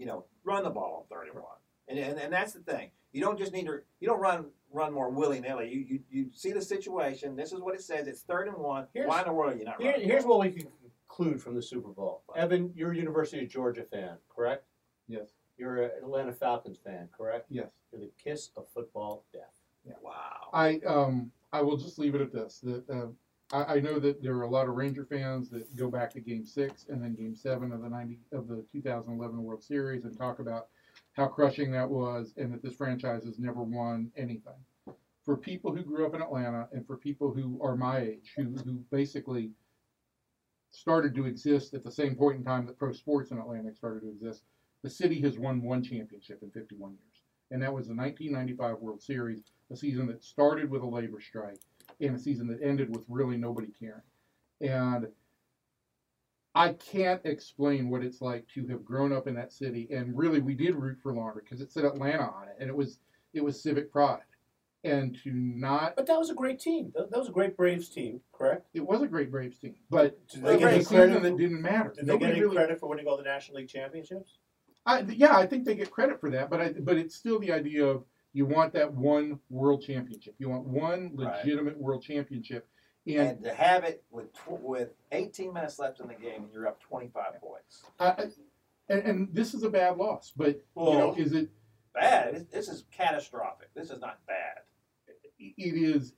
You 0.00 0.06
know, 0.06 0.24
run 0.44 0.64
the 0.64 0.70
ball 0.70 1.00
on 1.10 1.14
third 1.14 1.26
and 1.28 1.34
one. 1.34 1.58
And, 1.86 1.98
and, 1.98 2.18
and 2.18 2.32
that's 2.32 2.54
the 2.54 2.60
thing. 2.60 2.90
You 3.12 3.20
don't 3.20 3.38
just 3.38 3.52
need 3.52 3.66
to. 3.66 3.80
You 4.00 4.08
don't 4.08 4.18
run 4.18 4.46
run 4.72 4.94
more 4.94 5.10
willy 5.10 5.40
nilly. 5.40 5.68
You, 5.68 5.80
you 5.80 6.00
you 6.10 6.30
see 6.32 6.52
the 6.52 6.62
situation. 6.62 7.36
This 7.36 7.52
is 7.52 7.60
what 7.60 7.74
it 7.74 7.82
says. 7.82 8.06
It's 8.06 8.22
third 8.22 8.48
and 8.48 8.56
one. 8.56 8.86
Here's- 8.94 9.08
Why 9.08 9.20
in 9.20 9.26
the 9.26 9.32
world 9.34 9.52
are 9.52 9.56
you 9.58 9.64
not 9.66 9.78
Here, 9.82 9.92
running? 9.92 10.06
here's 10.08 10.24
what 10.24 10.40
we 10.40 10.50
can 10.52 10.68
conclude 11.08 11.42
from 11.42 11.54
the 11.54 11.60
Super 11.62 11.88
Bowl. 11.90 12.22
Evan, 12.34 12.72
you're 12.74 12.92
a 12.92 12.96
University 12.96 13.42
of 13.44 13.50
Georgia 13.50 13.82
fan, 13.84 14.16
correct? 14.34 14.64
yes, 15.06 15.28
You're 15.58 15.82
an 15.82 15.90
Atlanta 16.02 16.32
Falcons 16.32 16.78
fan, 16.82 17.08
correct? 17.14 17.44
yes. 17.50 17.72
You're 17.92 18.00
the 18.00 18.10
kiss 18.22 18.50
of 18.56 18.68
football 18.72 19.24
death. 19.34 19.42
Yeah. 19.84 19.94
Wow. 20.00 20.48
I 20.54 20.80
um 20.86 21.30
I 21.52 21.60
will 21.60 21.76
just 21.76 21.98
leave 21.98 22.14
it 22.14 22.20
at 22.22 22.32
this. 22.32 22.60
That 22.62 22.88
uh, 22.88 23.08
I, 23.52 23.76
I 23.76 23.80
know 23.80 23.98
that 23.98 24.22
there 24.22 24.34
are 24.34 24.42
a 24.42 24.50
lot 24.50 24.68
of 24.68 24.74
Ranger 24.74 25.04
fans 25.04 25.48
that 25.50 25.74
go 25.76 25.90
back 25.90 26.10
to 26.12 26.20
Game 26.20 26.44
Six 26.46 26.86
and 26.88 27.02
then 27.02 27.14
Game 27.14 27.34
Seven 27.34 27.72
of 27.72 27.82
the 27.82 27.88
ninety 27.88 28.20
of 28.32 28.48
the 28.48 28.64
2011 28.72 29.42
World 29.42 29.62
Series 29.62 30.04
and 30.04 30.16
talk 30.16 30.38
about 30.38 30.68
how 31.12 31.26
crushing 31.26 31.70
that 31.72 31.88
was, 31.88 32.34
and 32.36 32.52
that 32.52 32.62
this 32.62 32.74
franchise 32.74 33.24
has 33.24 33.38
never 33.38 33.62
won 33.62 34.10
anything. 34.16 34.54
For 35.24 35.36
people 35.36 35.74
who 35.74 35.82
grew 35.82 36.06
up 36.06 36.14
in 36.14 36.22
Atlanta 36.22 36.68
and 36.72 36.86
for 36.86 36.96
people 36.96 37.32
who 37.32 37.60
are 37.62 37.76
my 37.76 37.98
age, 37.98 38.32
who 38.36 38.54
who 38.64 38.84
basically 38.90 39.50
started 40.70 41.14
to 41.16 41.26
exist 41.26 41.74
at 41.74 41.82
the 41.82 41.90
same 41.90 42.14
point 42.14 42.38
in 42.38 42.44
time 42.44 42.64
that 42.66 42.78
pro 42.78 42.92
sports 42.92 43.32
in 43.32 43.38
Atlanta 43.38 43.74
started 43.74 44.02
to 44.02 44.10
exist, 44.10 44.44
the 44.82 44.90
city 44.90 45.20
has 45.20 45.38
won 45.38 45.62
one 45.62 45.82
championship 45.82 46.42
in 46.42 46.50
51 46.50 46.92
years, 46.92 47.22
and 47.50 47.60
that 47.62 47.72
was 47.72 47.88
the 47.88 47.94
1995 47.94 48.78
World 48.80 49.02
Series 49.02 49.42
a 49.72 49.76
season 49.76 50.06
that 50.06 50.22
started 50.22 50.70
with 50.70 50.82
a 50.82 50.86
labor 50.86 51.20
strike 51.20 51.60
and 52.00 52.16
a 52.16 52.18
season 52.18 52.46
that 52.48 52.62
ended 52.62 52.94
with 52.94 53.04
really 53.08 53.36
nobody 53.36 53.68
caring. 53.78 54.02
And 54.60 55.08
I 56.54 56.72
can't 56.72 57.20
explain 57.24 57.88
what 57.90 58.02
it's 58.02 58.20
like 58.20 58.46
to 58.54 58.66
have 58.68 58.84
grown 58.84 59.12
up 59.12 59.26
in 59.28 59.34
that 59.34 59.52
city. 59.52 59.88
And 59.90 60.16
really, 60.16 60.40
we 60.40 60.54
did 60.54 60.74
root 60.74 60.98
for 61.02 61.12
Laundry 61.14 61.42
because 61.44 61.60
it 61.60 61.70
said 61.72 61.84
Atlanta 61.84 62.24
on 62.24 62.48
it, 62.48 62.56
and 62.60 62.68
it 62.68 62.76
was 62.76 62.98
it 63.32 63.42
was 63.44 63.62
civic 63.62 63.92
pride. 63.92 64.22
And 64.82 65.14
to 65.24 65.30
not, 65.30 65.94
But 65.94 66.06
that 66.06 66.18
was 66.18 66.30
a 66.30 66.34
great 66.34 66.58
team. 66.58 66.90
That, 66.94 67.10
was 67.16 67.28
a 67.28 67.32
great 67.32 67.54
Braves 67.54 67.90
team, 67.90 68.22
correct? 68.32 68.66
it 68.72 68.80
was 68.80 69.02
a 69.02 69.06
great 69.06 69.30
Braves 69.30 69.58
team, 69.58 69.74
but 69.90 70.18
Did 70.28 70.42
they 70.42 70.56
get 70.58 70.72
a 70.72 70.74
any 70.76 70.84
credit? 70.84 71.22
that 71.22 71.36
didn't 71.36 71.60
matter. 71.60 71.92
Did 71.94 72.06
they 72.06 72.12
Nobody 72.14 72.26
get 72.26 72.30
any 72.32 72.40
really- 72.40 72.56
credit 72.56 72.80
for 72.80 72.88
winning 72.88 73.06
all 73.06 73.18
the 73.18 73.22
National 73.22 73.58
League 73.58 73.68
championships? 73.68 74.38
I, 74.86 75.00
yeah, 75.00 75.36
I 75.36 75.46
think 75.46 75.66
they 75.66 75.74
get 75.74 75.90
credit 75.90 76.18
for 76.18 76.30
that, 76.30 76.48
but 76.48 76.62
I, 76.62 76.72
but 76.72 76.96
it's 76.96 77.14
still 77.14 77.38
the 77.38 77.52
idea 77.52 77.84
of 77.84 78.04
you 78.32 78.46
want 78.46 78.72
that 78.74 78.92
one 78.92 79.40
world 79.48 79.82
championship. 79.82 80.34
You 80.38 80.48
want 80.48 80.64
one 80.64 81.14
Right. 81.16 81.38
legitimate 81.44 81.76
world 81.78 82.02
championship, 82.02 82.68
and 83.06 83.16
And 83.16 83.44
to 83.44 83.52
have 83.54 83.84
it 83.84 84.04
with 84.10 84.32
tw- 84.32 84.60
with 84.60 84.90
18 85.12 85.52
minutes 85.52 85.78
left 85.78 86.00
in 86.00 86.08
the 86.08 86.14
game, 86.14 86.44
and 86.44 86.52
you're 86.52 86.68
up 86.68 86.80
25 86.80 87.40
points. 87.40 87.84
I, 87.98 88.06
I, 88.08 88.26
and, 88.88 89.02
and 89.02 89.34
this 89.34 89.54
is 89.54 89.62
a 89.62 89.70
bad 89.70 89.96
loss. 89.96 90.32
But 90.36 90.56
you 90.56 90.62
know, 90.76 91.08
Well- 91.08 91.14
is 91.16 91.32
it? 91.32 91.50
Bad. 91.92 92.34
This, 92.34 92.44
this 92.44 92.68
is 92.68 92.84
catastrophic. 92.92 93.74
This 93.74 93.90
is 93.90 94.00
not 94.00 94.24
bad. 94.26 94.62
It 95.38 95.54
is. 95.58 96.14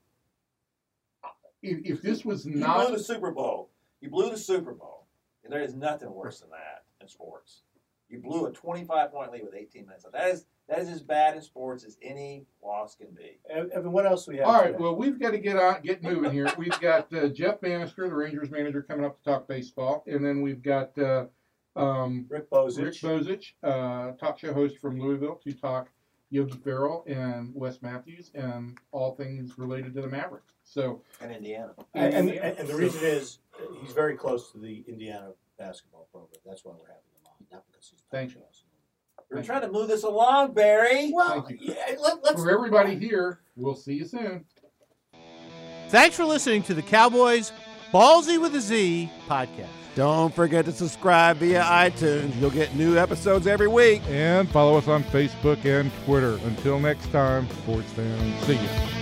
If, 1.62 1.78
if 1.84 2.02
this 2.02 2.24
was 2.26 2.44
You 2.44 2.56
not, 2.56 2.88
blew 2.88 2.96
the 2.98 3.02
Super 3.02 3.30
Bowl. 3.30 3.70
You 4.00 4.10
blew 4.10 4.28
the 4.30 4.36
Super 4.36 4.72
Bowl. 4.74 5.06
And 5.44 5.52
there 5.52 5.62
is 5.62 5.74
nothing 5.74 6.12
worse 6.12 6.40
than 6.40 6.50
that 6.50 6.84
in 7.00 7.08
sports. 7.08 7.62
You 8.12 8.18
blew 8.18 8.46
a 8.46 8.52
25 8.52 9.10
point 9.10 9.32
lead 9.32 9.42
with 9.42 9.54
18 9.54 9.86
minutes. 9.86 10.04
left. 10.04 10.14
That 10.14 10.28
is 10.28 10.44
that 10.68 10.78
is 10.78 10.88
as 10.88 11.02
bad 11.02 11.34
in 11.34 11.42
sports 11.42 11.82
as 11.84 11.96
any 12.02 12.46
loss 12.62 12.94
can 12.94 13.08
be. 13.14 13.38
Evan, 13.50 13.90
what 13.90 14.06
else 14.06 14.26
do 14.26 14.32
we 14.32 14.38
have? 14.38 14.46
all 14.46 14.54
right. 14.54 14.66
today? 14.68 14.78
Well, 14.78 14.94
we've 14.94 15.18
got 15.18 15.30
to 15.32 15.38
get 15.38 15.56
on, 15.56 15.80
get 15.82 16.02
moving 16.02 16.30
here. 16.30 16.50
We've 16.56 16.78
got 16.80 17.12
uh, 17.12 17.28
Jeff 17.28 17.60
Banister, 17.60 18.08
the 18.08 18.14
Rangers 18.14 18.50
manager, 18.50 18.82
coming 18.82 19.04
up 19.04 19.18
to 19.18 19.24
talk 19.24 19.48
baseball, 19.48 20.04
and 20.06 20.24
then 20.24 20.42
we've 20.42 20.62
got 20.62 20.96
uh, 20.98 21.26
um, 21.74 22.26
Rick 22.28 22.50
Bozich. 22.50 22.84
Rick 22.84 22.94
Bozich, 22.94 23.52
uh, 23.62 24.12
talk 24.12 24.38
show 24.38 24.52
host 24.52 24.78
from 24.78 25.00
Louisville, 25.00 25.40
to 25.44 25.52
talk 25.52 25.88
Yogi 26.32 26.58
Ferrell 26.64 27.04
and 27.06 27.54
Wes 27.54 27.82
Matthews 27.82 28.30
and 28.34 28.78
all 28.90 29.14
things 29.14 29.58
related 29.58 29.94
to 29.94 30.00
the 30.00 30.08
Mavericks. 30.08 30.54
So, 30.64 31.02
In 31.20 31.30
Indiana. 31.30 31.74
and, 31.94 32.14
and, 32.14 32.30
and 32.30 32.68
the 32.68 32.74
reason 32.74 33.04
is 33.04 33.38
uh, 33.54 33.64
he's 33.82 33.92
very 33.92 34.16
close 34.16 34.50
to 34.52 34.58
the 34.58 34.82
Indiana 34.88 35.32
basketball 35.58 36.08
program. 36.10 36.40
That's 36.46 36.64
why 36.64 36.72
we're 36.72 36.86
having 36.86 37.02
him 37.04 37.11
on, 37.11 37.11
not 37.52 37.64
because 37.70 37.88
he's 37.88 38.02
Thank 38.10 38.34
you. 38.34 38.40
us. 38.48 38.64
We're 39.30 39.42
trying 39.42 39.62
to 39.62 39.70
move 39.70 39.88
this 39.88 40.02
along, 40.02 40.52
Barry. 40.52 41.10
Well, 41.12 41.42
Thank 41.42 41.60
you. 41.62 41.74
yeah, 41.74 41.96
let, 42.00 42.22
let's 42.22 42.42
for 42.42 42.50
everybody 42.50 42.98
here, 42.98 43.40
we'll 43.56 43.74
see 43.74 43.94
you 43.94 44.04
soon. 44.04 44.44
Thanks 45.88 46.16
for 46.16 46.24
listening 46.24 46.62
to 46.64 46.74
the 46.74 46.82
Cowboys 46.82 47.52
Ballzy 47.92 48.40
with 48.40 48.54
a 48.54 48.60
Z 48.60 49.10
podcast. 49.28 49.68
Don't 49.94 50.34
forget 50.34 50.64
to 50.64 50.72
subscribe 50.72 51.36
via 51.36 51.62
iTunes. 51.62 52.38
You'll 52.40 52.50
get 52.50 52.74
new 52.74 52.96
episodes 52.96 53.46
every 53.46 53.68
week. 53.68 54.00
And 54.08 54.48
follow 54.48 54.78
us 54.78 54.88
on 54.88 55.04
Facebook 55.04 55.62
and 55.66 55.90
Twitter. 56.06 56.38
Until 56.44 56.80
next 56.80 57.10
time, 57.12 57.46
sports 57.50 57.90
fans, 57.92 58.44
see 58.46 58.54
you. 58.54 59.01